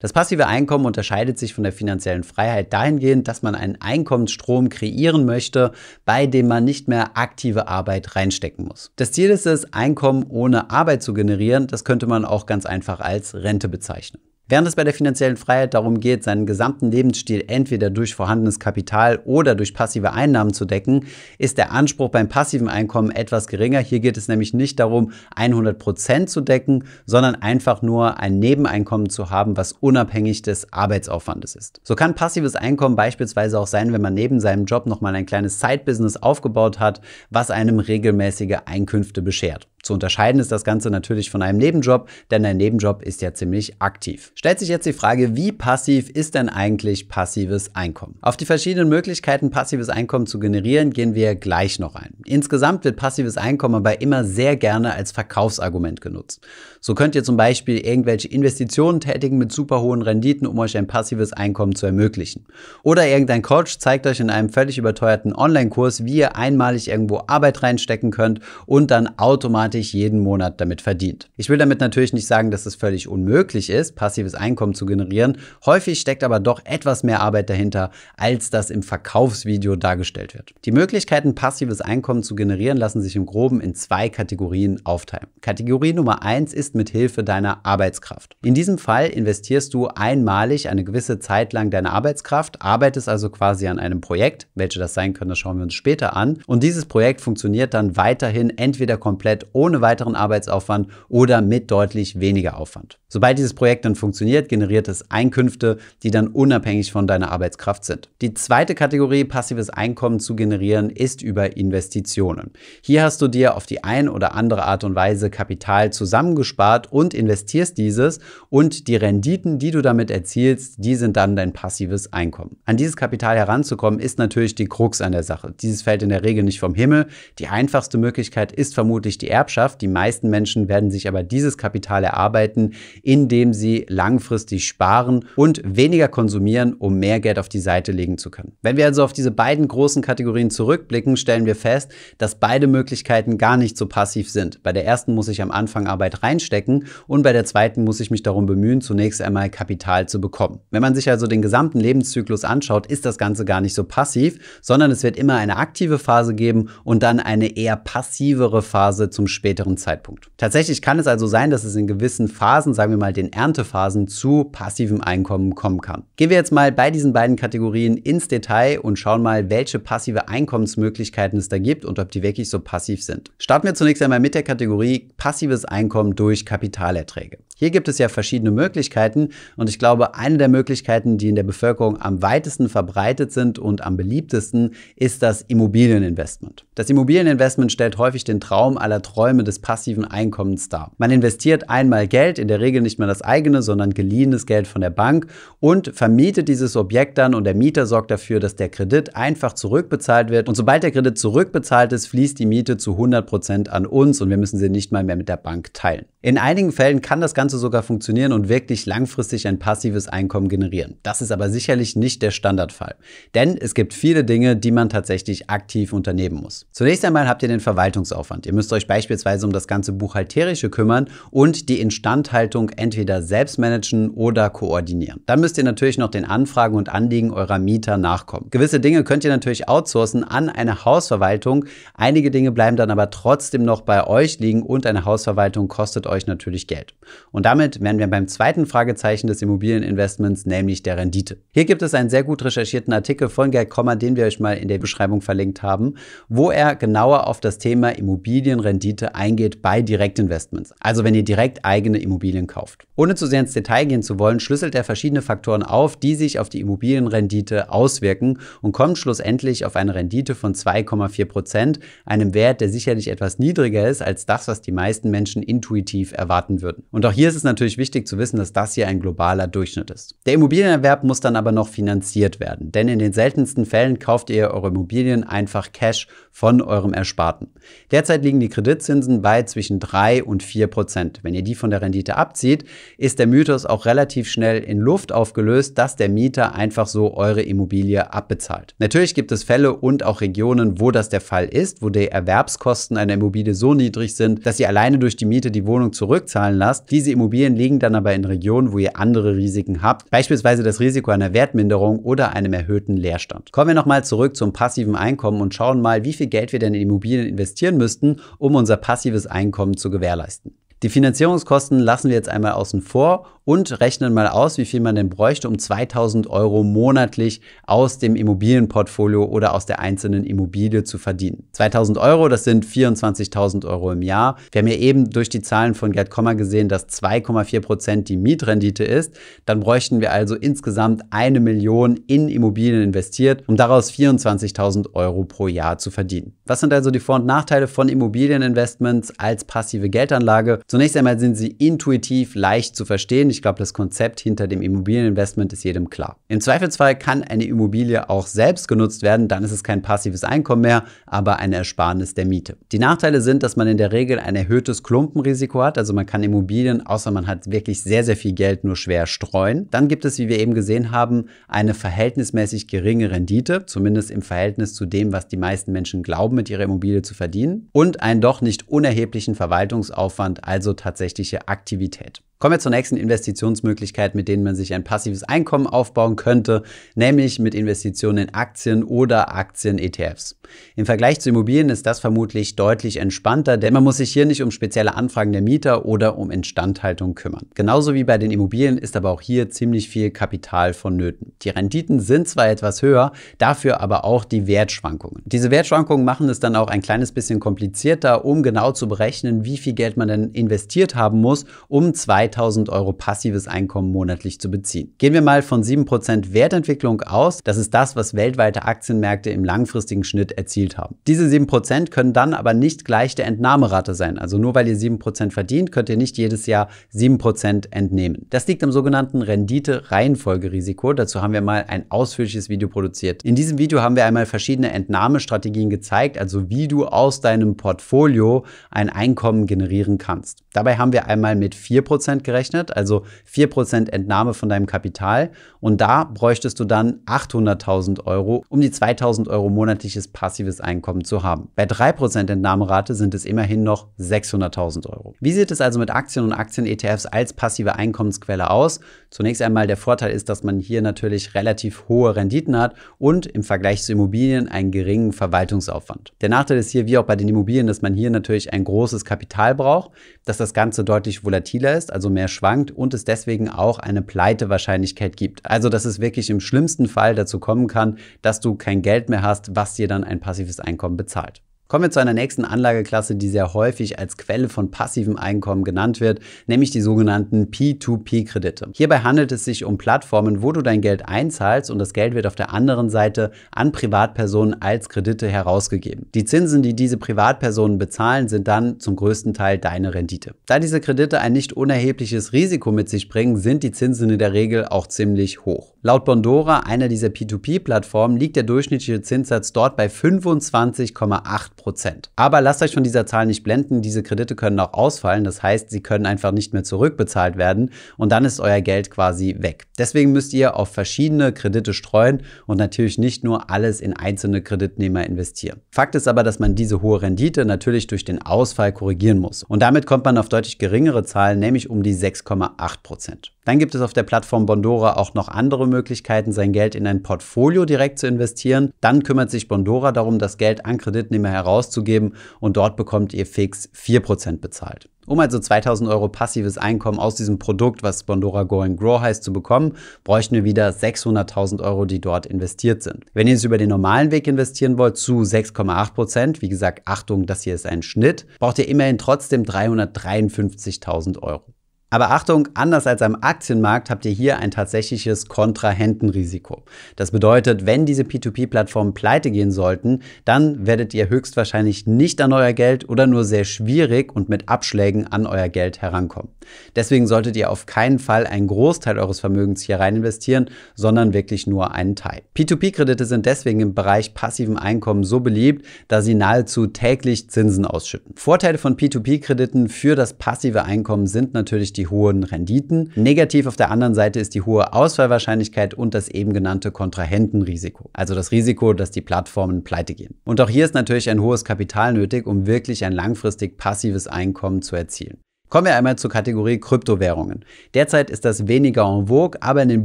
Das 0.02 0.12
passive 0.12 0.48
Einkommen 0.48 0.84
unterscheidet 0.84 1.38
sich 1.38 1.54
von 1.54 1.62
der 1.62 1.72
finanziellen 1.72 2.24
Freiheit 2.24 2.72
dahingehend, 2.72 3.28
dass 3.28 3.42
man 3.42 3.54
einen 3.54 3.80
Einkommensstrom 3.80 4.68
kreieren 4.68 5.24
möchte, 5.24 5.70
bei 6.04 6.26
dem 6.26 6.48
man 6.48 6.64
nicht 6.64 6.88
mehr 6.88 7.16
aktive 7.16 7.68
Arbeit 7.68 8.16
reinstecken 8.16 8.66
muss. 8.66 8.90
Das 8.96 9.12
Ziel 9.12 9.30
ist 9.30 9.46
es, 9.46 9.72
Einkommen 9.72 10.24
ohne 10.28 10.70
Arbeit 10.70 11.04
zu 11.04 11.14
generieren. 11.14 11.68
Das 11.68 11.84
könnte 11.84 12.08
man 12.08 12.24
auch 12.24 12.46
ganz 12.46 12.66
einfach 12.66 12.98
als 12.98 13.36
Rente 13.36 13.68
bezeichnen. 13.68 14.20
Während 14.52 14.68
es 14.68 14.76
bei 14.76 14.84
der 14.84 14.92
finanziellen 14.92 15.38
Freiheit 15.38 15.72
darum 15.72 15.98
geht, 15.98 16.24
seinen 16.24 16.44
gesamten 16.44 16.90
Lebensstil 16.90 17.44
entweder 17.46 17.88
durch 17.88 18.14
vorhandenes 18.14 18.60
Kapital 18.60 19.18
oder 19.24 19.54
durch 19.54 19.72
passive 19.72 20.12
Einnahmen 20.12 20.52
zu 20.52 20.66
decken, 20.66 21.06
ist 21.38 21.56
der 21.56 21.72
Anspruch 21.72 22.10
beim 22.10 22.28
passiven 22.28 22.68
Einkommen 22.68 23.10
etwas 23.10 23.46
geringer. 23.46 23.78
Hier 23.78 24.00
geht 24.00 24.18
es 24.18 24.28
nämlich 24.28 24.52
nicht 24.52 24.78
darum, 24.78 25.12
100 25.36 25.78
Prozent 25.78 26.28
zu 26.28 26.42
decken, 26.42 26.84
sondern 27.06 27.34
einfach 27.36 27.80
nur 27.80 28.20
ein 28.20 28.40
Nebeneinkommen 28.40 29.08
zu 29.08 29.30
haben, 29.30 29.56
was 29.56 29.72
unabhängig 29.72 30.42
des 30.42 30.70
Arbeitsaufwandes 30.70 31.56
ist. 31.56 31.80
So 31.82 31.94
kann 31.94 32.14
passives 32.14 32.54
Einkommen 32.54 32.94
beispielsweise 32.94 33.58
auch 33.58 33.66
sein, 33.66 33.94
wenn 33.94 34.02
man 34.02 34.12
neben 34.12 34.38
seinem 34.38 34.66
Job 34.66 34.84
nochmal 34.84 35.14
ein 35.14 35.24
kleines 35.24 35.60
Side-Business 35.60 36.18
aufgebaut 36.18 36.78
hat, 36.78 37.00
was 37.30 37.50
einem 37.50 37.78
regelmäßige 37.78 38.58
Einkünfte 38.66 39.22
beschert. 39.22 39.66
Zu 39.82 39.94
unterscheiden 39.94 40.40
ist 40.40 40.52
das 40.52 40.62
Ganze 40.62 40.90
natürlich 40.90 41.28
von 41.28 41.42
einem 41.42 41.58
Nebenjob, 41.58 42.08
denn 42.30 42.46
ein 42.46 42.56
Nebenjob 42.56 43.02
ist 43.02 43.20
ja 43.20 43.34
ziemlich 43.34 43.80
aktiv. 43.80 44.30
Stellt 44.36 44.60
sich 44.60 44.68
jetzt 44.68 44.86
die 44.86 44.92
Frage, 44.92 45.34
wie 45.34 45.50
passiv 45.50 46.08
ist 46.08 46.36
denn 46.36 46.48
eigentlich 46.48 47.08
passives 47.08 47.74
Einkommen? 47.74 48.14
Auf 48.20 48.36
die 48.36 48.46
verschiedenen 48.46 48.88
Möglichkeiten, 48.88 49.50
passives 49.50 49.88
Einkommen 49.88 50.26
zu 50.26 50.38
generieren, 50.38 50.92
gehen 50.92 51.16
wir 51.16 51.34
gleich 51.34 51.80
noch 51.80 51.96
ein. 51.96 52.14
Insgesamt 52.24 52.84
wird 52.84 52.96
passives 52.96 53.36
Einkommen 53.36 53.74
aber 53.74 54.00
immer 54.00 54.22
sehr 54.22 54.56
gerne 54.56 54.94
als 54.94 55.10
Verkaufsargument 55.10 56.00
genutzt. 56.00 56.46
So 56.80 56.94
könnt 56.94 57.16
ihr 57.16 57.24
zum 57.24 57.36
Beispiel 57.36 57.78
irgendwelche 57.78 58.28
Investitionen 58.28 59.00
tätigen 59.00 59.36
mit 59.36 59.50
super 59.50 59.80
hohen 59.80 60.02
Renditen, 60.02 60.46
um 60.46 60.60
euch 60.60 60.76
ein 60.76 60.86
passives 60.86 61.32
Einkommen 61.32 61.74
zu 61.74 61.86
ermöglichen. 61.86 62.46
Oder 62.84 63.08
irgendein 63.08 63.42
Coach 63.42 63.78
zeigt 63.78 64.06
euch 64.06 64.20
in 64.20 64.30
einem 64.30 64.48
völlig 64.48 64.78
überteuerten 64.78 65.34
Online-Kurs, 65.34 66.04
wie 66.04 66.18
ihr 66.18 66.36
einmalig 66.36 66.88
irgendwo 66.88 67.22
Arbeit 67.26 67.64
reinstecken 67.64 68.12
könnt 68.12 68.38
und 68.66 68.92
dann 68.92 69.18
automatisch 69.18 69.71
jeden 69.80 70.20
Monat 70.20 70.60
damit 70.60 70.82
verdient. 70.82 71.30
Ich 71.36 71.48
will 71.48 71.58
damit 71.58 71.80
natürlich 71.80 72.12
nicht 72.12 72.26
sagen, 72.26 72.50
dass 72.50 72.66
es 72.66 72.74
völlig 72.74 73.08
unmöglich 73.08 73.70
ist, 73.70 73.96
passives 73.96 74.34
Einkommen 74.34 74.74
zu 74.74 74.86
generieren. 74.86 75.38
Häufig 75.64 76.00
steckt 76.00 76.24
aber 76.24 76.40
doch 76.40 76.60
etwas 76.64 77.02
mehr 77.02 77.20
Arbeit 77.20 77.48
dahinter, 77.48 77.90
als 78.16 78.50
das 78.50 78.70
im 78.70 78.82
Verkaufsvideo 78.82 79.76
dargestellt 79.76 80.34
wird. 80.34 80.52
Die 80.64 80.72
Möglichkeiten, 80.72 81.34
passives 81.34 81.80
Einkommen 81.80 82.22
zu 82.22 82.34
generieren, 82.34 82.76
lassen 82.76 83.00
sich 83.00 83.16
im 83.16 83.24
Groben 83.24 83.60
in 83.60 83.74
zwei 83.74 84.08
Kategorien 84.08 84.80
aufteilen. 84.84 85.28
Kategorie 85.40 85.92
Nummer 85.92 86.22
eins 86.22 86.52
ist 86.52 86.74
mit 86.74 86.90
Hilfe 86.90 87.24
deiner 87.24 87.64
Arbeitskraft. 87.64 88.36
In 88.44 88.54
diesem 88.54 88.76
Fall 88.78 89.08
investierst 89.08 89.72
du 89.72 89.88
einmalig 89.88 90.68
eine 90.68 90.84
gewisse 90.84 91.18
Zeit 91.18 91.52
lang 91.52 91.70
deine 91.70 91.92
Arbeitskraft, 91.92 92.60
arbeitest 92.60 93.08
also 93.08 93.30
quasi 93.30 93.68
an 93.68 93.78
einem 93.78 94.00
Projekt, 94.00 94.48
welche 94.54 94.78
das 94.78 94.94
sein 94.94 95.14
können, 95.14 95.30
das 95.30 95.38
schauen 95.38 95.56
wir 95.56 95.64
uns 95.64 95.74
später 95.74 96.16
an. 96.16 96.42
Und 96.46 96.62
dieses 96.62 96.86
Projekt 96.86 97.20
funktioniert 97.20 97.74
dann 97.74 97.96
weiterhin 97.96 98.50
entweder 98.50 98.98
komplett 98.98 99.46
ohne 99.52 99.61
weiteren 99.70 100.16
Arbeitsaufwand 100.16 100.88
oder 101.08 101.40
mit 101.40 101.70
deutlich 101.70 102.18
weniger 102.18 102.58
Aufwand. 102.58 102.98
Sobald 103.08 103.38
dieses 103.38 103.54
Projekt 103.54 103.84
dann 103.84 103.94
funktioniert, 103.94 104.48
generiert 104.48 104.88
es 104.88 105.10
Einkünfte, 105.10 105.78
die 106.02 106.10
dann 106.10 106.28
unabhängig 106.28 106.90
von 106.90 107.06
deiner 107.06 107.30
Arbeitskraft 107.30 107.84
sind. 107.84 108.08
Die 108.22 108.34
zweite 108.34 108.74
Kategorie, 108.74 109.24
passives 109.24 109.70
Einkommen 109.70 110.18
zu 110.18 110.34
generieren, 110.34 110.90
ist 110.90 111.22
über 111.22 111.56
Investitionen. 111.56 112.50
Hier 112.82 113.04
hast 113.04 113.22
du 113.22 113.28
dir 113.28 113.54
auf 113.54 113.66
die 113.66 113.84
ein 113.84 114.08
oder 114.08 114.34
andere 114.34 114.64
Art 114.64 114.82
und 114.82 114.94
Weise 114.94 115.30
Kapital 115.30 115.92
zusammengespart 115.92 116.90
und 116.90 117.14
investierst 117.14 117.78
dieses 117.78 118.18
und 118.48 118.88
die 118.88 118.96
Renditen, 118.96 119.58
die 119.58 119.70
du 119.70 119.82
damit 119.82 120.10
erzielst, 120.10 120.76
die 120.78 120.96
sind 120.96 121.16
dann 121.16 121.36
dein 121.36 121.52
passives 121.52 122.12
Einkommen. 122.12 122.56
An 122.64 122.78
dieses 122.78 122.96
Kapital 122.96 123.36
heranzukommen, 123.36 124.00
ist 124.00 124.18
natürlich 124.18 124.54
die 124.54 124.66
Krux 124.66 125.00
an 125.00 125.12
der 125.12 125.22
Sache. 125.22 125.54
Dieses 125.60 125.82
fällt 125.82 126.02
in 126.02 126.08
der 126.08 126.24
Regel 126.24 126.42
nicht 126.42 126.60
vom 126.60 126.74
Himmel. 126.74 127.06
Die 127.38 127.48
einfachste 127.48 127.98
Möglichkeit 127.98 128.52
ist 128.52 128.74
vermutlich 128.74 129.18
die 129.18 129.28
Erbschaft. 129.28 129.51
Die 129.82 129.88
meisten 129.88 130.30
Menschen 130.30 130.68
werden 130.68 130.90
sich 130.90 131.08
aber 131.08 131.22
dieses 131.22 131.58
Kapital 131.58 132.04
erarbeiten, 132.04 132.72
indem 133.02 133.52
sie 133.52 133.86
langfristig 133.88 134.66
sparen 134.66 135.26
und 135.36 135.60
weniger 135.64 136.08
konsumieren, 136.08 136.74
um 136.74 136.98
mehr 136.98 137.20
Geld 137.20 137.38
auf 137.38 137.48
die 137.48 137.60
Seite 137.60 137.92
legen 137.92 138.18
zu 138.18 138.30
können. 138.30 138.52
Wenn 138.62 138.76
wir 138.76 138.86
also 138.86 139.04
auf 139.04 139.12
diese 139.12 139.30
beiden 139.30 139.68
großen 139.68 140.02
Kategorien 140.02 140.50
zurückblicken, 140.50 141.16
stellen 141.16 141.46
wir 141.46 141.56
fest, 141.56 141.92
dass 142.18 142.36
beide 142.36 142.66
Möglichkeiten 142.66 143.38
gar 143.38 143.56
nicht 143.56 143.76
so 143.76 143.86
passiv 143.86 144.30
sind. 144.30 144.62
Bei 144.62 144.72
der 144.72 144.86
ersten 144.86 145.14
muss 145.14 145.28
ich 145.28 145.42
am 145.42 145.50
Anfang 145.50 145.86
Arbeit 145.86 146.22
reinstecken 146.22 146.86
und 147.06 147.22
bei 147.22 147.32
der 147.32 147.44
zweiten 147.44 147.84
muss 147.84 148.00
ich 148.00 148.10
mich 148.10 148.22
darum 148.22 148.46
bemühen, 148.46 148.80
zunächst 148.80 149.20
einmal 149.20 149.50
Kapital 149.50 150.08
zu 150.08 150.20
bekommen. 150.20 150.60
Wenn 150.70 150.82
man 150.82 150.94
sich 150.94 151.10
also 151.10 151.26
den 151.26 151.42
gesamten 151.42 151.80
Lebenszyklus 151.80 152.44
anschaut, 152.44 152.86
ist 152.86 153.04
das 153.04 153.18
Ganze 153.18 153.44
gar 153.44 153.60
nicht 153.60 153.74
so 153.74 153.84
passiv, 153.84 154.38
sondern 154.60 154.90
es 154.90 155.02
wird 155.02 155.16
immer 155.16 155.36
eine 155.36 155.56
aktive 155.56 155.98
Phase 155.98 156.34
geben 156.34 156.70
und 156.84 157.02
dann 157.02 157.20
eine 157.20 157.56
eher 157.56 157.76
passivere 157.76 158.62
Phase 158.62 159.10
zum 159.10 159.26
späteren 159.42 159.76
Zeitpunkt. 159.76 160.30
Tatsächlich 160.36 160.82
kann 160.82 161.00
es 161.00 161.08
also 161.08 161.26
sein, 161.26 161.50
dass 161.50 161.64
es 161.64 161.74
in 161.74 161.88
gewissen 161.88 162.28
Phasen, 162.28 162.74
sagen 162.74 162.92
wir 162.92 162.96
mal 162.96 163.12
den 163.12 163.32
Erntephasen, 163.32 164.06
zu 164.06 164.44
passivem 164.44 165.00
Einkommen 165.00 165.56
kommen 165.56 165.80
kann. 165.80 166.04
Gehen 166.14 166.30
wir 166.30 166.36
jetzt 166.36 166.52
mal 166.52 166.70
bei 166.70 166.92
diesen 166.92 167.12
beiden 167.12 167.34
Kategorien 167.34 167.96
ins 167.96 168.28
Detail 168.28 168.78
und 168.78 169.00
schauen 169.00 169.20
mal, 169.20 169.50
welche 169.50 169.80
passive 169.80 170.28
Einkommensmöglichkeiten 170.28 171.40
es 171.40 171.48
da 171.48 171.58
gibt 171.58 171.84
und 171.84 171.98
ob 171.98 172.12
die 172.12 172.22
wirklich 172.22 172.50
so 172.50 172.60
passiv 172.60 173.02
sind. 173.02 173.32
Starten 173.38 173.66
wir 173.66 173.74
zunächst 173.74 174.00
einmal 174.00 174.20
mit 174.20 174.36
der 174.36 174.44
Kategorie 174.44 175.08
passives 175.16 175.64
Einkommen 175.64 176.14
durch 176.14 176.46
Kapitalerträge. 176.46 177.38
Hier 177.62 177.70
gibt 177.70 177.86
es 177.86 177.98
ja 177.98 178.08
verschiedene 178.08 178.50
Möglichkeiten 178.50 179.28
und 179.56 179.68
ich 179.68 179.78
glaube, 179.78 180.16
eine 180.16 180.36
der 180.36 180.48
Möglichkeiten, 180.48 181.16
die 181.16 181.28
in 181.28 181.36
der 181.36 181.44
Bevölkerung 181.44 181.96
am 182.02 182.20
weitesten 182.20 182.68
verbreitet 182.68 183.30
sind 183.30 183.60
und 183.60 183.84
am 183.84 183.96
beliebtesten, 183.96 184.74
ist 184.96 185.22
das 185.22 185.42
Immobilieninvestment. 185.42 186.64
Das 186.74 186.90
Immobilieninvestment 186.90 187.70
stellt 187.70 187.98
häufig 187.98 188.24
den 188.24 188.40
Traum 188.40 188.76
aller 188.76 189.00
Träume 189.00 189.44
des 189.44 189.60
passiven 189.60 190.04
Einkommens 190.04 190.70
dar. 190.70 190.90
Man 190.98 191.12
investiert 191.12 191.70
einmal 191.70 192.08
Geld, 192.08 192.40
in 192.40 192.48
der 192.48 192.58
Regel 192.58 192.82
nicht 192.82 192.98
mehr 192.98 193.06
das 193.06 193.22
eigene, 193.22 193.62
sondern 193.62 193.94
geliehenes 193.94 194.46
Geld 194.46 194.66
von 194.66 194.80
der 194.80 194.90
Bank 194.90 195.28
und 195.60 195.92
vermietet 195.94 196.48
dieses 196.48 196.74
Objekt 196.74 197.16
dann 197.16 197.32
und 197.32 197.44
der 197.44 197.54
Mieter 197.54 197.86
sorgt 197.86 198.10
dafür, 198.10 198.40
dass 198.40 198.56
der 198.56 198.70
Kredit 198.70 199.14
einfach 199.14 199.52
zurückbezahlt 199.52 200.30
wird 200.30 200.48
und 200.48 200.56
sobald 200.56 200.82
der 200.82 200.90
Kredit 200.90 201.16
zurückbezahlt 201.16 201.92
ist, 201.92 202.08
fließt 202.08 202.40
die 202.40 202.46
Miete 202.46 202.76
zu 202.76 202.94
100 202.94 203.24
Prozent 203.24 203.68
an 203.68 203.86
uns 203.86 204.20
und 204.20 204.30
wir 204.30 204.36
müssen 204.36 204.58
sie 204.58 204.68
nicht 204.68 204.90
mal 204.90 205.04
mehr 205.04 205.14
mit 205.14 205.28
der 205.28 205.36
Bank 205.36 205.72
teilen. 205.74 206.06
In 206.24 206.38
einigen 206.38 206.70
Fällen 206.70 207.02
kann 207.02 207.20
das 207.20 207.34
Ganze 207.34 207.58
sogar 207.58 207.82
funktionieren 207.82 208.30
und 208.30 208.48
wirklich 208.48 208.86
langfristig 208.86 209.48
ein 209.48 209.58
passives 209.58 210.06
Einkommen 210.06 210.48
generieren. 210.48 210.96
Das 211.02 211.20
ist 211.20 211.32
aber 211.32 211.50
sicherlich 211.50 211.96
nicht 211.96 212.22
der 212.22 212.30
Standardfall. 212.30 212.94
Denn 213.34 213.56
es 213.56 213.74
gibt 213.74 213.92
viele 213.92 214.22
Dinge, 214.22 214.54
die 214.54 214.70
man 214.70 214.88
tatsächlich 214.88 215.50
aktiv 215.50 215.92
unternehmen 215.92 216.40
muss. 216.40 216.66
Zunächst 216.70 217.04
einmal 217.04 217.26
habt 217.26 217.42
ihr 217.42 217.48
den 217.48 217.58
Verwaltungsaufwand. 217.58 218.46
Ihr 218.46 218.52
müsst 218.52 218.72
euch 218.72 218.86
beispielsweise 218.86 219.44
um 219.44 219.52
das 219.52 219.66
ganze 219.66 219.90
Buchhalterische 219.90 220.70
kümmern 220.70 221.08
und 221.32 221.68
die 221.68 221.80
Instandhaltung 221.80 222.70
entweder 222.70 223.20
selbst 223.20 223.58
managen 223.58 224.10
oder 224.10 224.48
koordinieren. 224.48 225.24
Dann 225.26 225.40
müsst 225.40 225.58
ihr 225.58 225.64
natürlich 225.64 225.98
noch 225.98 226.12
den 226.12 226.24
Anfragen 226.24 226.76
und 226.76 226.88
Anliegen 226.88 227.32
eurer 227.32 227.58
Mieter 227.58 227.96
nachkommen. 227.96 228.46
Gewisse 228.50 228.78
Dinge 228.78 229.02
könnt 229.02 229.24
ihr 229.24 229.30
natürlich 229.30 229.68
outsourcen 229.68 230.22
an 230.22 230.48
eine 230.48 230.84
Hausverwaltung. 230.84 231.64
Einige 231.94 232.30
Dinge 232.30 232.52
bleiben 232.52 232.76
dann 232.76 232.92
aber 232.92 233.10
trotzdem 233.10 233.64
noch 233.64 233.80
bei 233.80 234.06
euch 234.06 234.38
liegen 234.38 234.62
und 234.62 234.86
eine 234.86 235.04
Hausverwaltung 235.04 235.66
kostet 235.66 236.06
euch 236.06 236.11
natürlich 236.26 236.66
Geld. 236.66 236.94
Und 237.30 237.46
damit 237.46 237.80
wären 237.80 237.98
wir 237.98 238.06
beim 238.06 238.28
zweiten 238.28 238.66
Fragezeichen 238.66 239.26
des 239.26 239.42
Immobilieninvestments, 239.42 240.46
nämlich 240.46 240.82
der 240.82 240.96
Rendite. 240.96 241.38
Hier 241.52 241.64
gibt 241.64 241.82
es 241.82 241.94
einen 241.94 242.10
sehr 242.10 242.22
gut 242.22 242.44
recherchierten 242.44 242.92
Artikel 242.92 243.28
von 243.28 243.50
Gerd 243.50 243.70
Kommer, 243.70 243.96
den 243.96 244.16
wir 244.16 244.26
euch 244.26 244.40
mal 244.40 244.56
in 244.56 244.68
der 244.68 244.78
Beschreibung 244.78 245.22
verlinkt 245.22 245.62
haben, 245.62 245.94
wo 246.28 246.50
er 246.50 246.76
genauer 246.76 247.26
auf 247.26 247.40
das 247.40 247.58
Thema 247.58 247.90
Immobilienrendite 247.90 249.14
eingeht 249.14 249.62
bei 249.62 249.82
Direktinvestments. 249.82 250.74
Also 250.80 251.04
wenn 251.04 251.14
ihr 251.14 251.24
direkt 251.24 251.64
eigene 251.64 251.98
Immobilien 251.98 252.46
kauft. 252.46 252.86
Ohne 252.96 253.14
zu 253.14 253.26
sehr 253.26 253.40
ins 253.40 253.52
Detail 253.52 253.86
gehen 253.86 254.02
zu 254.02 254.18
wollen, 254.18 254.40
schlüsselt 254.40 254.74
er 254.74 254.84
verschiedene 254.84 255.22
Faktoren 255.22 255.62
auf, 255.62 255.96
die 255.96 256.14
sich 256.14 256.38
auf 256.38 256.48
die 256.48 256.60
Immobilienrendite 256.60 257.70
auswirken 257.70 258.38
und 258.60 258.72
kommt 258.72 258.98
schlussendlich 258.98 259.64
auf 259.64 259.76
eine 259.76 259.94
Rendite 259.94 260.34
von 260.34 260.54
2,4 260.54 261.24
Prozent, 261.24 261.80
einem 262.04 262.34
Wert, 262.34 262.60
der 262.60 262.68
sicherlich 262.68 263.08
etwas 263.08 263.38
niedriger 263.38 263.88
ist 263.88 264.02
als 264.02 264.26
das, 264.26 264.48
was 264.48 264.60
die 264.60 264.72
meisten 264.72 265.10
Menschen 265.10 265.42
intuitiv 265.42 266.01
erwarten 266.10 266.62
würden. 266.62 266.84
Und 266.90 267.06
auch 267.06 267.12
hier 267.12 267.28
ist 267.28 267.36
es 267.36 267.44
natürlich 267.44 267.78
wichtig 267.78 268.08
zu 268.08 268.18
wissen, 268.18 268.38
dass 268.38 268.52
das 268.52 268.74
hier 268.74 268.88
ein 268.88 268.98
globaler 268.98 269.46
Durchschnitt 269.46 269.90
ist. 269.90 270.16
Der 270.26 270.34
Immobilienerwerb 270.34 271.04
muss 271.04 271.20
dann 271.20 271.36
aber 271.36 271.52
noch 271.52 271.68
finanziert 271.68 272.40
werden, 272.40 272.72
denn 272.72 272.88
in 272.88 272.98
den 272.98 273.12
seltensten 273.12 273.66
Fällen 273.66 273.98
kauft 273.98 274.30
ihr 274.30 274.50
eure 274.50 274.68
Immobilien 274.68 275.22
einfach 275.24 275.72
Cash 275.72 276.08
von 276.30 276.60
eurem 276.60 276.92
Ersparten. 276.94 277.48
Derzeit 277.90 278.24
liegen 278.24 278.40
die 278.40 278.48
Kreditzinsen 278.48 279.22
bei 279.22 279.42
zwischen 279.44 279.78
3 279.78 280.24
und 280.24 280.42
4 280.42 280.66
Prozent. 280.66 281.20
Wenn 281.22 281.34
ihr 281.34 281.42
die 281.42 281.54
von 281.54 281.70
der 281.70 281.82
Rendite 281.82 282.16
abzieht, 282.16 282.64
ist 282.96 283.18
der 283.18 283.26
Mythos 283.26 283.66
auch 283.66 283.86
relativ 283.86 284.28
schnell 284.28 284.62
in 284.62 284.78
Luft 284.78 285.12
aufgelöst, 285.12 285.78
dass 285.78 285.96
der 285.96 286.08
Mieter 286.08 286.54
einfach 286.54 286.86
so 286.86 287.14
eure 287.14 287.42
Immobilie 287.42 288.12
abbezahlt. 288.12 288.74
Natürlich 288.78 289.14
gibt 289.14 289.30
es 289.30 289.44
Fälle 289.44 289.74
und 289.74 290.02
auch 290.02 290.20
Regionen, 290.20 290.80
wo 290.80 290.90
das 290.90 291.08
der 291.08 291.20
Fall 291.20 291.46
ist, 291.46 291.82
wo 291.82 291.90
die 291.90 292.08
Erwerbskosten 292.08 292.96
einer 292.96 293.14
Immobilie 293.14 293.54
so 293.54 293.74
niedrig 293.74 294.14
sind, 294.16 294.46
dass 294.46 294.58
ihr 294.58 294.68
alleine 294.68 294.98
durch 294.98 295.16
die 295.16 295.26
Miete 295.26 295.50
die 295.50 295.66
Wohnung 295.66 295.91
zurückzahlen 295.92 296.56
lasst. 296.56 296.90
Diese 296.90 297.10
Immobilien 297.10 297.56
liegen 297.56 297.78
dann 297.78 297.94
aber 297.94 298.14
in 298.14 298.24
Regionen, 298.24 298.72
wo 298.72 298.78
ihr 298.78 298.96
andere 298.98 299.36
Risiken 299.36 299.82
habt, 299.82 300.10
beispielsweise 300.10 300.62
das 300.62 300.80
Risiko 300.80 301.10
einer 301.10 301.34
Wertminderung 301.34 301.98
oder 302.00 302.34
einem 302.34 302.52
erhöhten 302.52 302.96
Leerstand. 302.96 303.52
Kommen 303.52 303.68
wir 303.68 303.74
nochmal 303.74 304.04
zurück 304.04 304.36
zum 304.36 304.52
passiven 304.52 304.96
Einkommen 304.96 305.40
und 305.40 305.54
schauen 305.54 305.80
mal, 305.80 306.04
wie 306.04 306.12
viel 306.12 306.26
Geld 306.28 306.52
wir 306.52 306.58
denn 306.58 306.74
in 306.74 306.82
Immobilien 306.82 307.26
investieren 307.26 307.76
müssten, 307.76 308.16
um 308.38 308.54
unser 308.54 308.76
passives 308.76 309.26
Einkommen 309.26 309.76
zu 309.76 309.90
gewährleisten. 309.90 310.54
Die 310.82 310.88
Finanzierungskosten 310.88 311.78
lassen 311.78 312.08
wir 312.08 312.16
jetzt 312.16 312.28
einmal 312.28 312.52
außen 312.52 312.82
vor 312.82 313.26
und 313.44 313.80
rechnen 313.80 314.14
mal 314.14 314.28
aus, 314.28 314.58
wie 314.58 314.64
viel 314.64 314.80
man 314.80 314.94
denn 314.94 315.08
bräuchte, 315.08 315.48
um 315.48 315.58
2000 315.58 316.28
Euro 316.28 316.62
monatlich 316.62 317.40
aus 317.66 317.98
dem 317.98 318.14
Immobilienportfolio 318.14 319.24
oder 319.24 319.54
aus 319.54 319.66
der 319.66 319.80
einzelnen 319.80 320.24
Immobilie 320.24 320.84
zu 320.84 320.98
verdienen. 320.98 321.48
2000 321.52 321.98
Euro, 321.98 322.28
das 322.28 322.44
sind 322.44 322.64
24.000 322.64 323.66
Euro 323.66 323.90
im 323.92 324.02
Jahr. 324.02 324.36
Wir 324.52 324.60
haben 324.60 324.68
ja 324.68 324.76
eben 324.76 325.10
durch 325.10 325.28
die 325.28 325.42
Zahlen 325.42 325.74
von 325.74 325.92
Gerd 325.92 326.10
Kommer 326.10 326.34
gesehen, 326.34 326.68
dass 326.68 326.88
2,4 326.88 327.60
Prozent 327.60 328.08
die 328.08 328.16
Mietrendite 328.16 328.84
ist. 328.84 329.14
Dann 329.44 329.60
bräuchten 329.60 330.00
wir 330.00 330.12
also 330.12 330.34
insgesamt 330.36 331.02
eine 331.10 331.40
Million 331.40 331.98
in 332.06 332.28
Immobilien 332.28 332.82
investiert, 332.82 333.42
um 333.48 333.56
daraus 333.56 333.90
24.000 333.90 334.94
Euro 334.94 335.24
pro 335.24 335.48
Jahr 335.48 335.78
zu 335.78 335.90
verdienen. 335.90 336.34
Was 336.46 336.60
sind 336.60 336.72
also 336.72 336.90
die 336.90 337.00
Vor- 337.00 337.16
und 337.16 337.26
Nachteile 337.26 337.66
von 337.66 337.88
Immobilieninvestments 337.88 339.18
als 339.18 339.44
passive 339.44 339.88
Geldanlage? 339.88 340.60
Zunächst 340.66 340.96
einmal 340.96 341.18
sind 341.18 341.36
sie 341.36 341.48
intuitiv 341.48 342.34
leicht 342.34 342.76
zu 342.76 342.84
verstehen. 342.84 343.31
Ich 343.32 343.42
glaube, 343.42 343.58
das 343.58 343.72
Konzept 343.72 344.20
hinter 344.20 344.46
dem 344.46 344.62
Immobilieninvestment 344.62 345.52
ist 345.52 345.64
jedem 345.64 345.88
klar. 345.88 346.18
Im 346.28 346.40
Zweifelsfall 346.40 346.98
kann 346.98 347.22
eine 347.22 347.44
Immobilie 347.44 348.10
auch 348.10 348.26
selbst 348.26 348.68
genutzt 348.68 349.02
werden, 349.02 349.26
dann 349.26 349.42
ist 349.42 349.52
es 349.52 349.64
kein 349.64 349.80
passives 349.80 350.22
Einkommen 350.22 350.62
mehr, 350.62 350.84
aber 351.06 351.38
eine 351.38 351.56
Ersparnis 351.56 352.14
der 352.14 352.26
Miete. 352.26 352.56
Die 352.72 352.78
Nachteile 352.78 353.22
sind, 353.22 353.42
dass 353.42 353.56
man 353.56 353.68
in 353.68 353.78
der 353.78 353.90
Regel 353.90 354.18
ein 354.18 354.36
erhöhtes 354.36 354.82
Klumpenrisiko 354.82 355.62
hat, 355.62 355.78
also 355.78 355.92
man 355.92 356.04
kann 356.04 356.22
Immobilien, 356.22 356.86
außer 356.86 357.10
man 357.10 357.26
hat 357.26 357.50
wirklich 357.50 357.82
sehr, 357.82 358.04
sehr 358.04 358.16
viel 358.16 358.32
Geld, 358.32 358.64
nur 358.64 358.76
schwer 358.76 359.06
streuen. 359.06 359.68
Dann 359.70 359.88
gibt 359.88 360.04
es, 360.04 360.18
wie 360.18 360.28
wir 360.28 360.38
eben 360.38 360.54
gesehen 360.54 360.90
haben, 360.90 361.26
eine 361.48 361.74
verhältnismäßig 361.74 362.68
geringe 362.68 363.10
Rendite, 363.10 363.64
zumindest 363.66 364.10
im 364.10 364.22
Verhältnis 364.22 364.74
zu 364.74 364.84
dem, 364.84 365.12
was 365.12 365.28
die 365.28 365.36
meisten 365.36 365.72
Menschen 365.72 366.02
glauben, 366.02 366.36
mit 366.36 366.50
ihrer 366.50 366.64
Immobilie 366.64 367.02
zu 367.02 367.14
verdienen, 367.14 367.68
und 367.72 368.02
einen 368.02 368.20
doch 368.20 368.42
nicht 368.42 368.68
unerheblichen 368.68 369.34
Verwaltungsaufwand, 369.34 370.44
also 370.44 370.74
tatsächliche 370.74 371.48
Aktivität. 371.48 372.22
Kommen 372.42 372.54
wir 372.54 372.58
zur 372.58 372.72
nächsten 372.72 372.96
Investitionsmöglichkeit, 372.96 374.16
mit 374.16 374.26
denen 374.26 374.42
man 374.42 374.56
sich 374.56 374.74
ein 374.74 374.82
passives 374.82 375.22
Einkommen 375.22 375.68
aufbauen 375.68 376.16
könnte, 376.16 376.64
nämlich 376.96 377.38
mit 377.38 377.54
Investitionen 377.54 378.18
in 378.26 378.34
Aktien 378.34 378.82
oder 378.82 379.32
Aktien-ETFs. 379.32 380.40
Im 380.74 380.84
Vergleich 380.84 381.20
zu 381.20 381.28
Immobilien 381.28 381.68
ist 381.68 381.86
das 381.86 382.00
vermutlich 382.00 382.56
deutlich 382.56 382.96
entspannter, 382.96 383.58
denn 383.58 383.72
man 383.72 383.84
muss 383.84 383.98
sich 383.98 384.12
hier 384.12 384.26
nicht 384.26 384.42
um 384.42 384.50
spezielle 384.50 384.96
Anfragen 384.96 385.30
der 385.30 385.40
Mieter 385.40 385.86
oder 385.86 386.18
um 386.18 386.32
Instandhaltung 386.32 387.14
kümmern. 387.14 387.46
Genauso 387.54 387.94
wie 387.94 388.02
bei 388.02 388.18
den 388.18 388.32
Immobilien 388.32 388.76
ist 388.76 388.96
aber 388.96 389.12
auch 389.12 389.20
hier 389.20 389.48
ziemlich 389.50 389.88
viel 389.88 390.10
Kapital 390.10 390.74
vonnöten. 390.74 391.34
Die 391.42 391.50
Renditen 391.50 392.00
sind 392.00 392.26
zwar 392.26 392.48
etwas 392.48 392.82
höher, 392.82 393.12
dafür 393.38 393.80
aber 393.80 394.04
auch 394.04 394.24
die 394.24 394.48
Wertschwankungen. 394.48 395.22
Diese 395.26 395.52
Wertschwankungen 395.52 396.04
machen 396.04 396.28
es 396.28 396.40
dann 396.40 396.56
auch 396.56 396.66
ein 396.66 396.82
kleines 396.82 397.12
bisschen 397.12 397.38
komplizierter, 397.38 398.24
um 398.24 398.42
genau 398.42 398.72
zu 398.72 398.88
berechnen, 398.88 399.44
wie 399.44 399.58
viel 399.58 399.74
Geld 399.74 399.96
man 399.96 400.08
denn 400.08 400.30
investiert 400.32 400.96
haben 400.96 401.20
muss, 401.20 401.44
um 401.68 401.94
zwei 401.94 402.31
3000 402.32 402.68
Euro 402.70 402.92
passives 402.92 403.46
Einkommen 403.46 403.92
monatlich 403.92 404.40
zu 404.40 404.50
beziehen. 404.50 404.94
Gehen 404.98 405.14
wir 405.14 405.22
mal 405.22 405.42
von 405.42 405.62
7% 405.62 406.32
Wertentwicklung 406.32 407.02
aus. 407.02 407.40
Das 407.44 407.56
ist 407.56 407.72
das, 407.74 407.96
was 407.96 408.14
weltweite 408.14 408.64
Aktienmärkte 408.64 409.30
im 409.30 409.44
langfristigen 409.44 410.04
Schnitt 410.04 410.32
erzielt 410.32 410.78
haben. 410.78 410.96
Diese 411.06 411.26
7% 411.26 411.90
können 411.90 412.12
dann 412.12 412.34
aber 412.34 412.54
nicht 412.54 412.84
gleich 412.84 413.14
der 413.14 413.26
Entnahmerate 413.26 413.94
sein. 413.94 414.18
Also 414.18 414.38
nur 414.38 414.54
weil 414.54 414.68
ihr 414.68 414.76
7% 414.76 415.30
verdient, 415.30 415.72
könnt 415.72 415.88
ihr 415.88 415.96
nicht 415.96 416.18
jedes 416.18 416.46
Jahr 416.46 416.68
7% 416.94 417.68
entnehmen. 417.70 418.26
Das 418.30 418.46
liegt 418.46 418.64
am 418.64 418.72
sogenannten 418.72 419.22
Rendite-Reihenfolgerisiko. 419.22 420.92
Dazu 420.92 421.22
haben 421.22 421.32
wir 421.32 421.42
mal 421.42 421.64
ein 421.68 421.84
ausführliches 421.90 422.48
Video 422.48 422.68
produziert. 422.68 423.22
In 423.24 423.34
diesem 423.34 423.58
Video 423.58 423.80
haben 423.80 423.96
wir 423.96 424.04
einmal 424.04 424.26
verschiedene 424.26 424.72
Entnahmestrategien 424.72 425.70
gezeigt, 425.70 426.18
also 426.18 426.48
wie 426.48 426.68
du 426.68 426.86
aus 426.86 427.20
deinem 427.20 427.56
Portfolio 427.56 428.44
ein 428.70 428.90
Einkommen 428.90 429.46
generieren 429.46 429.98
kannst. 429.98 430.42
Dabei 430.52 430.76
haben 430.76 430.92
wir 430.92 431.06
einmal 431.06 431.34
mit 431.34 431.54
4% 431.54 432.11
gerechnet, 432.18 432.76
also 432.76 433.04
4% 433.30 433.90
Entnahme 433.90 434.34
von 434.34 434.48
deinem 434.48 434.66
Kapital. 434.66 435.30
Und 435.60 435.80
da 435.80 436.04
bräuchtest 436.04 436.60
du 436.60 436.64
dann 436.64 437.00
800.000 437.06 438.04
Euro, 438.06 438.44
um 438.48 438.60
die 438.60 438.70
2.000 438.70 439.28
Euro 439.28 439.48
monatliches 439.48 440.08
passives 440.08 440.60
Einkommen 440.60 441.04
zu 441.04 441.22
haben. 441.22 441.48
Bei 441.56 441.64
3% 441.64 442.30
Entnahmerate 442.30 442.94
sind 442.94 443.14
es 443.14 443.24
immerhin 443.24 443.62
noch 443.62 443.88
600.000 443.98 444.88
Euro. 444.88 445.14
Wie 445.20 445.32
sieht 445.32 445.50
es 445.50 445.60
also 445.60 445.78
mit 445.78 445.90
Aktien 445.90 446.24
und 446.24 446.32
Aktien-ETFs 446.32 447.06
als 447.06 447.32
passive 447.32 447.76
Einkommensquelle 447.76 448.50
aus? 448.50 448.80
Zunächst 449.10 449.42
einmal 449.42 449.66
der 449.66 449.76
Vorteil 449.76 450.12
ist, 450.12 450.28
dass 450.28 450.42
man 450.42 450.58
hier 450.58 450.82
natürlich 450.82 451.34
relativ 451.34 451.88
hohe 451.88 452.16
Renditen 452.16 452.58
hat 452.58 452.74
und 452.98 453.26
im 453.26 453.42
Vergleich 453.42 453.82
zu 453.82 453.92
Immobilien 453.92 454.48
einen 454.48 454.70
geringen 454.70 455.12
Verwaltungsaufwand. 455.12 456.12
Der 456.20 456.28
Nachteil 456.28 456.58
ist 456.58 456.70
hier, 456.70 456.86
wie 456.86 456.98
auch 456.98 457.04
bei 457.04 457.16
den 457.16 457.28
Immobilien, 457.28 457.66
dass 457.66 457.82
man 457.82 457.94
hier 457.94 458.10
natürlich 458.10 458.52
ein 458.52 458.64
großes 458.64 459.04
Kapital 459.04 459.54
braucht, 459.54 459.90
dass 460.24 460.38
das 460.38 460.54
Ganze 460.54 460.84
deutlich 460.84 461.24
volatiler 461.24 461.76
ist, 461.76 461.92
also 462.02 462.10
mehr 462.10 462.26
schwankt 462.26 462.72
und 462.72 462.94
es 462.94 463.04
deswegen 463.04 463.48
auch 463.48 463.78
eine 463.78 464.02
Pleitewahrscheinlichkeit 464.02 465.16
gibt. 465.16 465.48
Also, 465.48 465.68
dass 465.68 465.84
es 465.84 466.00
wirklich 466.00 466.30
im 466.30 466.40
schlimmsten 466.40 466.88
Fall 466.88 467.14
dazu 467.14 467.38
kommen 467.38 467.68
kann, 467.68 467.98
dass 468.22 468.40
du 468.40 468.56
kein 468.56 468.82
Geld 468.82 469.08
mehr 469.08 469.22
hast, 469.22 469.54
was 469.54 469.74
dir 469.74 469.86
dann 469.86 470.02
ein 470.02 470.18
passives 470.18 470.58
Einkommen 470.58 470.96
bezahlt. 470.96 471.42
Kommen 471.72 471.84
wir 471.84 471.90
zu 471.90 472.00
einer 472.00 472.12
nächsten 472.12 472.44
Anlageklasse, 472.44 473.14
die 473.14 473.30
sehr 473.30 473.54
häufig 473.54 473.98
als 473.98 474.18
Quelle 474.18 474.50
von 474.50 474.70
passivem 474.70 475.16
Einkommen 475.16 475.64
genannt 475.64 476.02
wird, 476.02 476.20
nämlich 476.46 476.70
die 476.70 476.82
sogenannten 476.82 477.46
P2P-Kredite. 477.46 478.68
Hierbei 478.74 478.98
handelt 478.98 479.32
es 479.32 479.46
sich 479.46 479.64
um 479.64 479.78
Plattformen, 479.78 480.42
wo 480.42 480.52
du 480.52 480.60
dein 480.60 480.82
Geld 480.82 481.08
einzahlst 481.08 481.70
und 481.70 481.78
das 481.78 481.94
Geld 481.94 482.14
wird 482.14 482.26
auf 482.26 482.34
der 482.34 482.52
anderen 482.52 482.90
Seite 482.90 483.32
an 483.52 483.72
Privatpersonen 483.72 484.60
als 484.60 484.90
Kredite 484.90 485.28
herausgegeben. 485.28 486.10
Die 486.14 486.26
Zinsen, 486.26 486.60
die 486.60 486.76
diese 486.76 486.98
Privatpersonen 486.98 487.78
bezahlen, 487.78 488.28
sind 488.28 488.48
dann 488.48 488.78
zum 488.78 488.94
größten 488.94 489.32
Teil 489.32 489.56
deine 489.56 489.94
Rendite. 489.94 490.34
Da 490.44 490.58
diese 490.58 490.78
Kredite 490.78 491.20
ein 491.20 491.32
nicht 491.32 491.54
unerhebliches 491.54 492.34
Risiko 492.34 492.70
mit 492.70 492.90
sich 492.90 493.08
bringen, 493.08 493.38
sind 493.38 493.62
die 493.62 493.72
Zinsen 493.72 494.10
in 494.10 494.18
der 494.18 494.34
Regel 494.34 494.66
auch 494.66 494.88
ziemlich 494.88 495.46
hoch. 495.46 495.71
Laut 495.84 496.04
Bondora, 496.04 496.60
einer 496.60 496.86
dieser 496.86 497.08
P2P-Plattformen, 497.08 498.16
liegt 498.16 498.36
der 498.36 498.44
durchschnittliche 498.44 499.02
Zinssatz 499.02 499.52
dort 499.52 499.76
bei 499.76 499.88
25,8 499.88 501.56
Prozent. 501.56 502.12
Aber 502.14 502.40
lasst 502.40 502.62
euch 502.62 502.74
von 502.74 502.84
dieser 502.84 503.04
Zahl 503.04 503.26
nicht 503.26 503.42
blenden, 503.42 503.82
diese 503.82 504.04
Kredite 504.04 504.36
können 504.36 504.60
auch 504.60 504.74
ausfallen, 504.74 505.24
das 505.24 505.42
heißt, 505.42 505.70
sie 505.70 505.82
können 505.82 506.06
einfach 506.06 506.30
nicht 506.30 506.52
mehr 506.52 506.62
zurückbezahlt 506.62 507.36
werden 507.36 507.70
und 507.96 508.12
dann 508.12 508.24
ist 508.24 508.38
euer 508.38 508.60
Geld 508.60 508.92
quasi 508.92 509.34
weg. 509.40 509.66
Deswegen 509.76 510.12
müsst 510.12 510.32
ihr 510.34 510.54
auf 510.54 510.68
verschiedene 510.68 511.32
Kredite 511.32 511.74
streuen 511.74 512.22
und 512.46 512.58
natürlich 512.58 512.98
nicht 512.98 513.24
nur 513.24 513.50
alles 513.50 513.80
in 513.80 513.92
einzelne 513.92 514.40
Kreditnehmer 514.40 515.04
investieren. 515.04 515.62
Fakt 515.72 515.96
ist 515.96 516.06
aber, 516.06 516.22
dass 516.22 516.38
man 516.38 516.54
diese 516.54 516.80
hohe 516.80 517.02
Rendite 517.02 517.44
natürlich 517.44 517.88
durch 517.88 518.04
den 518.04 518.22
Ausfall 518.22 518.72
korrigieren 518.72 519.18
muss 519.18 519.42
und 519.42 519.60
damit 519.60 519.86
kommt 519.86 520.04
man 520.04 520.16
auf 520.16 520.28
deutlich 520.28 520.58
geringere 520.58 521.02
Zahlen, 521.02 521.40
nämlich 521.40 521.68
um 521.68 521.82
die 521.82 521.96
6,8 521.96 522.82
Prozent. 522.84 523.32
Dann 523.44 523.58
gibt 523.58 523.74
es 523.74 523.80
auf 523.80 523.92
der 523.92 524.04
Plattform 524.04 524.46
Bondora 524.46 524.94
auch 524.94 525.14
noch 525.14 525.26
andere 525.26 525.66
Möglichkeiten, 525.66 526.30
sein 526.30 526.52
Geld 526.52 526.76
in 526.76 526.86
ein 526.86 527.02
Portfolio 527.02 527.64
direkt 527.64 527.98
zu 527.98 528.06
investieren. 528.06 528.72
Dann 528.80 529.02
kümmert 529.02 529.32
sich 529.32 529.48
Bondora 529.48 529.90
darum, 529.90 530.20
das 530.20 530.36
Geld 530.36 530.64
an 530.64 530.78
Kreditnehmer 530.78 531.30
herauszugeben 531.30 532.14
und 532.38 532.56
dort 532.56 532.76
bekommt 532.76 533.12
ihr 533.14 533.26
fix 533.26 533.68
4% 533.74 534.38
bezahlt. 534.38 534.88
Um 535.06 535.18
also 535.18 535.40
2000 535.40 535.90
Euro 535.90 536.08
passives 536.08 536.56
Einkommen 536.56 537.00
aus 537.00 537.16
diesem 537.16 537.40
Produkt, 537.40 537.82
was 537.82 538.04
Bondora 538.04 538.44
Go 538.44 538.60
and 538.60 538.78
Grow 538.78 539.00
heißt, 539.00 539.24
zu 539.24 539.32
bekommen, 539.32 539.76
bräuchten 540.04 540.36
wir 540.36 540.44
wieder 540.44 540.68
600.000 540.68 541.60
Euro, 541.64 541.84
die 541.84 542.00
dort 542.00 542.26
investiert 542.26 542.84
sind. 542.84 543.06
Wenn 543.12 543.26
ihr 543.26 543.34
es 543.34 543.42
über 543.42 543.58
den 543.58 543.70
normalen 543.70 544.12
Weg 544.12 544.28
investieren 544.28 544.78
wollt, 544.78 544.96
zu 544.96 545.22
6,8 545.22 545.94
Prozent, 545.94 546.42
wie 546.42 546.48
gesagt, 546.48 546.82
Achtung, 546.84 547.26
das 547.26 547.42
hier 547.42 547.56
ist 547.56 547.66
ein 547.66 547.82
Schnitt, 547.82 548.26
braucht 548.38 548.60
ihr 548.60 548.68
immerhin 548.68 548.98
trotzdem 548.98 549.42
353.000 549.42 551.20
Euro. 551.20 551.52
Aber 551.92 552.10
Achtung, 552.10 552.48
anders 552.54 552.86
als 552.86 553.02
am 553.02 553.18
Aktienmarkt 553.20 553.90
habt 553.90 554.06
ihr 554.06 554.12
hier 554.12 554.38
ein 554.38 554.50
tatsächliches 554.50 555.26
Kontrahentenrisiko. 555.26 556.62
Das 556.96 557.10
bedeutet, 557.10 557.66
wenn 557.66 557.84
diese 557.84 558.04
P2P-Plattformen 558.04 558.94
pleite 558.94 559.30
gehen 559.30 559.50
sollten, 559.50 560.00
dann 560.24 560.66
werdet 560.66 560.94
ihr 560.94 561.10
höchstwahrscheinlich 561.10 561.86
nicht 561.86 562.22
an 562.22 562.32
euer 562.32 562.54
Geld 562.54 562.88
oder 562.88 563.06
nur 563.06 563.24
sehr 563.24 563.44
schwierig 563.44 564.16
und 564.16 564.30
mit 564.30 564.48
Abschlägen 564.48 565.06
an 565.08 565.26
euer 565.26 565.50
Geld 565.50 565.82
herankommen. 565.82 566.30
Deswegen 566.74 567.06
solltet 567.06 567.36
ihr 567.36 567.50
auf 567.50 567.66
keinen 567.66 567.98
Fall 567.98 568.26
einen 568.26 568.46
Großteil 568.46 568.98
eures 568.98 569.20
Vermögens 569.20 569.60
hier 569.60 569.78
rein 569.78 569.96
investieren, 569.96 570.48
sondern 570.74 571.12
wirklich 571.12 571.46
nur 571.46 571.72
einen 571.72 571.94
Teil. 571.94 572.22
P2P-Kredite 572.34 573.04
sind 573.04 573.26
deswegen 573.26 573.60
im 573.60 573.74
Bereich 573.74 574.14
passiven 574.14 574.56
Einkommen 574.56 575.04
so 575.04 575.20
beliebt, 575.20 575.66
da 575.88 576.00
sie 576.00 576.14
nahezu 576.14 576.68
täglich 576.68 577.28
Zinsen 577.28 577.66
ausschütten. 577.66 578.14
Vorteile 578.16 578.56
von 578.56 578.78
P2P-Krediten 578.78 579.68
für 579.68 579.94
das 579.94 580.14
passive 580.14 580.64
Einkommen 580.64 581.06
sind 581.06 581.34
natürlich 581.34 581.74
die 581.74 581.81
die 581.82 581.88
hohen 581.88 582.22
Renditen. 582.22 582.92
Negativ 582.94 583.46
auf 583.46 583.56
der 583.56 583.72
anderen 583.72 583.94
Seite 583.94 584.20
ist 584.20 584.34
die 584.34 584.42
hohe 584.42 584.72
Ausfallwahrscheinlichkeit 584.72 585.74
und 585.74 585.94
das 585.94 586.08
eben 586.08 586.32
genannte 586.32 586.70
Kontrahentenrisiko, 586.70 587.90
also 587.92 588.14
das 588.14 588.30
Risiko, 588.30 588.72
dass 588.72 588.92
die 588.92 589.00
Plattformen 589.00 589.64
pleite 589.64 589.94
gehen. 589.94 590.14
Und 590.24 590.40
auch 590.40 590.48
hier 590.48 590.64
ist 590.64 590.74
natürlich 590.74 591.10
ein 591.10 591.20
hohes 591.20 591.44
Kapital 591.44 591.92
nötig, 591.92 592.28
um 592.28 592.46
wirklich 592.46 592.84
ein 592.84 592.92
langfristig 592.92 593.58
passives 593.58 594.06
Einkommen 594.06 594.62
zu 594.62 594.76
erzielen. 594.76 595.18
Kommen 595.52 595.66
wir 595.66 595.76
einmal 595.76 595.96
zur 595.96 596.08
Kategorie 596.08 596.58
Kryptowährungen. 596.58 597.44
Derzeit 597.74 598.08
ist 598.08 598.24
das 598.24 598.48
weniger 598.48 598.86
en 598.86 599.08
vogue, 599.08 599.36
aber 599.42 599.62
in 599.62 599.68
den 599.68 599.84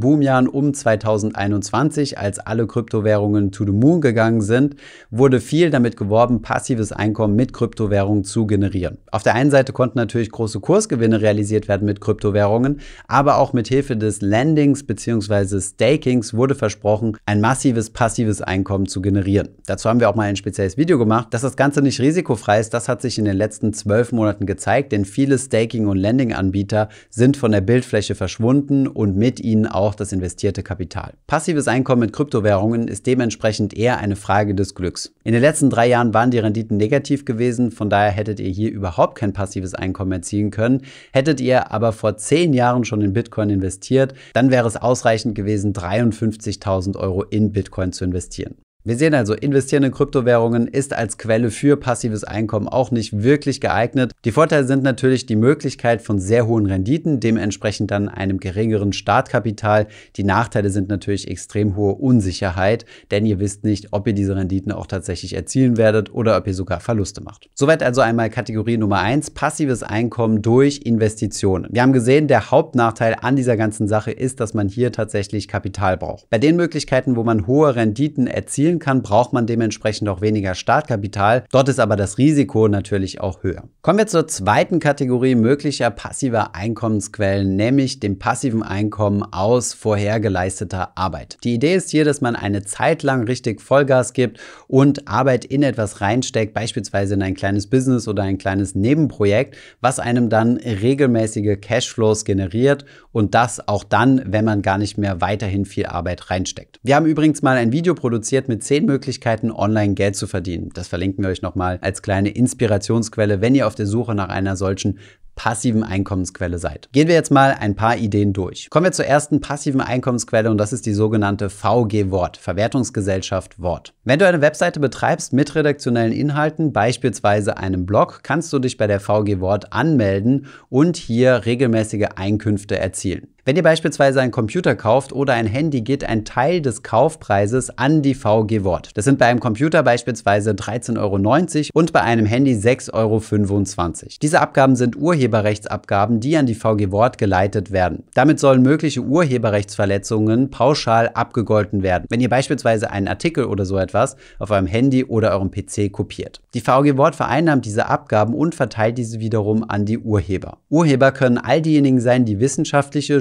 Boomjahren 0.00 0.48
um 0.48 0.72
2021, 0.72 2.16
als 2.16 2.38
alle 2.38 2.66
Kryptowährungen 2.66 3.52
to 3.52 3.66
the 3.66 3.72
moon 3.72 4.00
gegangen 4.00 4.40
sind, 4.40 4.76
wurde 5.10 5.40
viel 5.40 5.68
damit 5.68 5.98
geworben, 5.98 6.40
passives 6.40 6.90
Einkommen 6.90 7.36
mit 7.36 7.52
Kryptowährungen 7.52 8.24
zu 8.24 8.46
generieren. 8.46 8.96
Auf 9.12 9.24
der 9.24 9.34
einen 9.34 9.50
Seite 9.50 9.74
konnten 9.74 9.98
natürlich 9.98 10.30
große 10.30 10.58
Kursgewinne 10.58 11.20
realisiert 11.20 11.68
werden 11.68 11.84
mit 11.84 12.00
Kryptowährungen, 12.00 12.80
aber 13.06 13.36
auch 13.36 13.52
mit 13.52 13.68
Hilfe 13.68 13.94
des 13.94 14.22
Landings 14.22 14.86
bzw. 14.86 15.60
Stakings 15.60 16.32
wurde 16.32 16.54
versprochen, 16.54 17.18
ein 17.26 17.42
massives 17.42 17.90
passives 17.90 18.40
Einkommen 18.40 18.86
zu 18.86 19.02
generieren. 19.02 19.50
Dazu 19.66 19.90
haben 19.90 20.00
wir 20.00 20.08
auch 20.08 20.14
mal 20.14 20.28
ein 20.28 20.36
spezielles 20.36 20.78
Video 20.78 20.98
gemacht. 20.98 21.28
Dass 21.32 21.42
das 21.42 21.56
Ganze 21.56 21.82
nicht 21.82 22.00
risikofrei 22.00 22.58
ist, 22.58 22.72
das 22.72 22.88
hat 22.88 23.02
sich 23.02 23.18
in 23.18 23.26
den 23.26 23.36
letzten 23.36 23.74
zwölf 23.74 24.12
Monaten 24.12 24.46
gezeigt, 24.46 24.92
denn 24.92 25.04
viele 25.04 25.36
Stakings 25.36 25.57
Staking- 25.58 25.88
und 25.88 25.96
Lending-Anbieter 25.96 26.88
sind 27.10 27.36
von 27.36 27.50
der 27.50 27.60
Bildfläche 27.60 28.14
verschwunden 28.14 28.86
und 28.86 29.16
mit 29.16 29.40
ihnen 29.40 29.66
auch 29.66 29.96
das 29.96 30.12
investierte 30.12 30.62
Kapital. 30.62 31.14
Passives 31.26 31.66
Einkommen 31.66 32.02
mit 32.02 32.12
Kryptowährungen 32.12 32.86
ist 32.86 33.06
dementsprechend 33.06 33.76
eher 33.76 33.98
eine 33.98 34.14
Frage 34.14 34.54
des 34.54 34.76
Glücks. 34.76 35.12
In 35.24 35.32
den 35.32 35.42
letzten 35.42 35.68
drei 35.68 35.88
Jahren 35.88 36.14
waren 36.14 36.30
die 36.30 36.38
Renditen 36.38 36.76
negativ 36.76 37.24
gewesen, 37.24 37.72
von 37.72 37.90
daher 37.90 38.12
hättet 38.12 38.38
ihr 38.38 38.50
hier 38.50 38.70
überhaupt 38.70 39.16
kein 39.18 39.32
passives 39.32 39.74
Einkommen 39.74 40.12
erzielen 40.12 40.52
können. 40.52 40.82
Hättet 41.12 41.40
ihr 41.40 41.72
aber 41.72 41.92
vor 41.92 42.16
zehn 42.16 42.52
Jahren 42.52 42.84
schon 42.84 43.02
in 43.02 43.12
Bitcoin 43.12 43.50
investiert, 43.50 44.14
dann 44.34 44.52
wäre 44.52 44.68
es 44.68 44.76
ausreichend 44.76 45.34
gewesen, 45.34 45.72
53.000 45.72 46.96
Euro 46.96 47.24
in 47.24 47.50
Bitcoin 47.50 47.92
zu 47.92 48.04
investieren. 48.04 48.54
Wir 48.84 48.96
sehen 48.96 49.12
also, 49.12 49.34
investieren 49.34 49.82
in 49.82 49.92
Kryptowährungen 49.92 50.66
ist 50.66 50.94
als 50.94 51.18
Quelle 51.18 51.50
für 51.50 51.76
passives 51.76 52.24
Einkommen 52.24 52.68
auch 52.68 52.90
nicht 52.90 53.22
wirklich 53.22 53.60
geeignet. 53.60 54.12
Die 54.24 54.32
Vorteile 54.32 54.64
sind 54.64 54.82
natürlich 54.82 55.26
die 55.26 55.36
Möglichkeit 55.36 56.00
von 56.00 56.18
sehr 56.18 56.46
hohen 56.46 56.64
Renditen, 56.64 57.20
dementsprechend 57.20 57.90
dann 57.90 58.08
einem 58.08 58.38
geringeren 58.38 58.94
Startkapital. 58.94 59.88
Die 60.16 60.24
Nachteile 60.24 60.70
sind 60.70 60.88
natürlich 60.88 61.28
extrem 61.28 61.76
hohe 61.76 61.96
Unsicherheit, 61.96 62.86
denn 63.10 63.26
ihr 63.26 63.40
wisst 63.40 63.62
nicht, 63.62 63.88
ob 63.90 64.06
ihr 64.06 64.14
diese 64.14 64.36
Renditen 64.36 64.72
auch 64.72 64.86
tatsächlich 64.86 65.34
erzielen 65.34 65.76
werdet 65.76 66.14
oder 66.14 66.38
ob 66.38 66.46
ihr 66.46 66.54
sogar 66.54 66.80
Verluste 66.80 67.20
macht. 67.20 67.50
Soweit 67.54 67.82
also 67.82 68.00
einmal 68.00 68.30
Kategorie 68.30 68.78
Nummer 68.78 69.00
eins: 69.00 69.28
passives 69.28 69.82
Einkommen 69.82 70.40
durch 70.40 70.82
Investitionen. 70.84 71.66
Wir 71.70 71.82
haben 71.82 71.92
gesehen, 71.92 72.26
der 72.26 72.50
Hauptnachteil 72.50 73.16
an 73.20 73.36
dieser 73.36 73.58
ganzen 73.58 73.86
Sache 73.86 74.12
ist, 74.12 74.40
dass 74.40 74.54
man 74.54 74.68
hier 74.68 74.92
tatsächlich 74.92 75.46
Kapital 75.46 75.98
braucht. 75.98 76.30
Bei 76.30 76.38
den 76.38 76.56
Möglichkeiten, 76.56 77.16
wo 77.16 77.24
man 77.24 77.46
hohe 77.46 77.74
Renditen 77.74 78.28
erzielen 78.28 78.67
erzielen 78.68 78.78
kann, 78.78 79.02
braucht 79.02 79.32
man 79.32 79.46
dementsprechend 79.46 80.08
auch 80.08 80.20
weniger 80.20 80.54
Startkapital. 80.54 81.44
Dort 81.50 81.68
ist 81.68 81.80
aber 81.80 81.96
das 81.96 82.18
Risiko 82.18 82.68
natürlich 82.68 83.20
auch 83.20 83.42
höher. 83.42 83.64
Kommen 83.82 83.98
wir 83.98 84.06
zur 84.06 84.28
zweiten 84.28 84.80
Kategorie 84.80 85.34
möglicher 85.34 85.90
passiver 85.90 86.54
Einkommensquellen, 86.54 87.56
nämlich 87.56 88.00
dem 88.00 88.18
passiven 88.18 88.62
Einkommen 88.62 89.22
aus 89.22 89.72
vorher 89.72 90.20
geleisteter 90.20 90.92
Arbeit. 90.96 91.38
Die 91.44 91.54
Idee 91.54 91.74
ist 91.74 91.90
hier, 91.90 92.04
dass 92.04 92.20
man 92.20 92.36
eine 92.36 92.62
Zeit 92.62 93.02
lang 93.02 93.24
richtig 93.24 93.60
Vollgas 93.60 94.12
gibt 94.12 94.38
und 94.66 95.08
Arbeit 95.08 95.44
in 95.44 95.62
etwas 95.62 96.00
reinsteckt, 96.00 96.52
beispielsweise 96.52 97.14
in 97.14 97.22
ein 97.22 97.34
kleines 97.34 97.68
Business 97.68 98.06
oder 98.06 98.22
ein 98.24 98.38
kleines 98.38 98.74
Nebenprojekt, 98.74 99.56
was 99.80 99.98
einem 99.98 100.28
dann 100.28 100.58
regelmäßige 100.58 101.58
Cashflows 101.60 102.24
generiert 102.24 102.84
und 103.12 103.34
das 103.34 103.66
auch 103.66 103.84
dann, 103.84 104.22
wenn 104.26 104.44
man 104.44 104.62
gar 104.62 104.78
nicht 104.78 104.98
mehr 104.98 105.20
weiterhin 105.20 105.64
viel 105.64 105.86
Arbeit 105.86 106.30
reinsteckt. 106.30 106.78
Wir 106.82 106.96
haben 106.96 107.06
übrigens 107.06 107.42
mal 107.42 107.56
ein 107.56 107.72
Video 107.72 107.94
produziert 107.94 108.48
mit 108.48 108.57
10 108.60 108.84
Möglichkeiten, 108.84 109.50
online 109.50 109.94
Geld 109.94 110.16
zu 110.16 110.26
verdienen. 110.26 110.70
Das 110.74 110.88
verlinken 110.88 111.24
wir 111.24 111.30
euch 111.30 111.42
nochmal 111.42 111.78
als 111.82 112.02
kleine 112.02 112.30
Inspirationsquelle, 112.30 113.40
wenn 113.40 113.54
ihr 113.54 113.66
auf 113.66 113.74
der 113.74 113.86
Suche 113.86 114.14
nach 114.14 114.28
einer 114.28 114.56
solchen 114.56 114.98
passiven 115.38 115.84
Einkommensquelle 115.84 116.58
seid. 116.58 116.88
Gehen 116.92 117.06
wir 117.06 117.14
jetzt 117.14 117.30
mal 117.30 117.56
ein 117.58 117.76
paar 117.76 117.96
Ideen 117.96 118.32
durch. 118.32 118.68
Kommen 118.70 118.86
wir 118.86 118.92
zur 118.92 119.06
ersten 119.06 119.40
passiven 119.40 119.80
Einkommensquelle 119.80 120.50
und 120.50 120.58
das 120.58 120.72
ist 120.72 120.84
die 120.84 120.92
sogenannte 120.92 121.48
VG 121.48 122.10
Wort, 122.10 122.36
Verwertungsgesellschaft 122.36 123.62
Wort. 123.62 123.94
Wenn 124.02 124.18
du 124.18 124.26
eine 124.26 124.40
Webseite 124.40 124.80
betreibst 124.80 125.32
mit 125.32 125.54
redaktionellen 125.54 126.12
Inhalten, 126.12 126.72
beispielsweise 126.72 127.56
einem 127.56 127.86
Blog, 127.86 128.20
kannst 128.24 128.52
du 128.52 128.58
dich 128.58 128.76
bei 128.76 128.88
der 128.88 128.98
VG 128.98 129.38
Wort 129.38 129.72
anmelden 129.72 130.46
und 130.70 130.96
hier 130.96 131.46
regelmäßige 131.46 132.08
Einkünfte 132.16 132.76
erzielen. 132.76 133.28
Wenn 133.44 133.56
ihr 133.56 133.62
beispielsweise 133.62 134.20
einen 134.20 134.30
Computer 134.32 134.74
kauft 134.74 135.12
oder 135.12 135.32
ein 135.32 135.46
Handy, 135.46 135.80
geht 135.80 136.04
ein 136.04 136.24
Teil 136.24 136.60
des 136.60 136.82
Kaufpreises 136.82 137.78
an 137.78 138.02
die 138.02 138.14
VG 138.14 138.64
Wort. 138.64 138.90
Das 138.94 139.06
sind 139.06 139.18
bei 139.18 139.26
einem 139.26 139.40
Computer 139.40 139.82
beispielsweise 139.82 140.50
13,90 140.50 140.98
Euro 140.98 141.70
und 141.72 141.92
bei 141.92 142.02
einem 142.02 142.26
Handy 142.26 142.52
6,25 142.52 142.92
Euro. 142.92 144.10
Diese 144.20 144.40
Abgaben 144.40 144.76
sind 144.76 144.96
Urheberrechtsabgaben, 144.96 146.20
die 146.20 146.36
an 146.36 146.46
die 146.46 146.54
VG 146.54 146.90
Wort 146.90 147.16
geleitet 147.16 147.72
werden. 147.72 148.04
Damit 148.12 148.38
sollen 148.38 148.60
mögliche 148.60 149.00
Urheberrechtsverletzungen 149.00 150.50
pauschal 150.50 151.08
abgegolten 151.14 151.82
werden, 151.82 152.04
wenn 152.10 152.20
ihr 152.20 152.28
beispielsweise 152.28 152.90
einen 152.90 153.08
Artikel 153.08 153.44
oder 153.44 153.64
so 153.64 153.78
etwas 153.78 154.16
auf 154.38 154.50
eurem 154.50 154.66
Handy 154.66 155.04
oder 155.04 155.32
eurem 155.32 155.50
PC 155.50 155.90
kopiert. 155.90 156.40
Die 156.54 156.60
VG 156.60 156.96
Wort 156.96 157.16
vereinnahmt 157.16 157.64
diese 157.64 157.86
Abgaben 157.86 158.34
und 158.34 158.54
verteilt 158.54 158.98
diese 158.98 159.20
wiederum 159.20 159.64
an 159.68 159.86
die 159.86 159.98
Urheber. 159.98 160.58
Urheber 160.68 161.12
können 161.12 161.38
all 161.38 161.62
diejenigen 161.62 162.00
sein, 162.00 162.24
die 162.24 162.40
wissenschaftliche, 162.40 163.20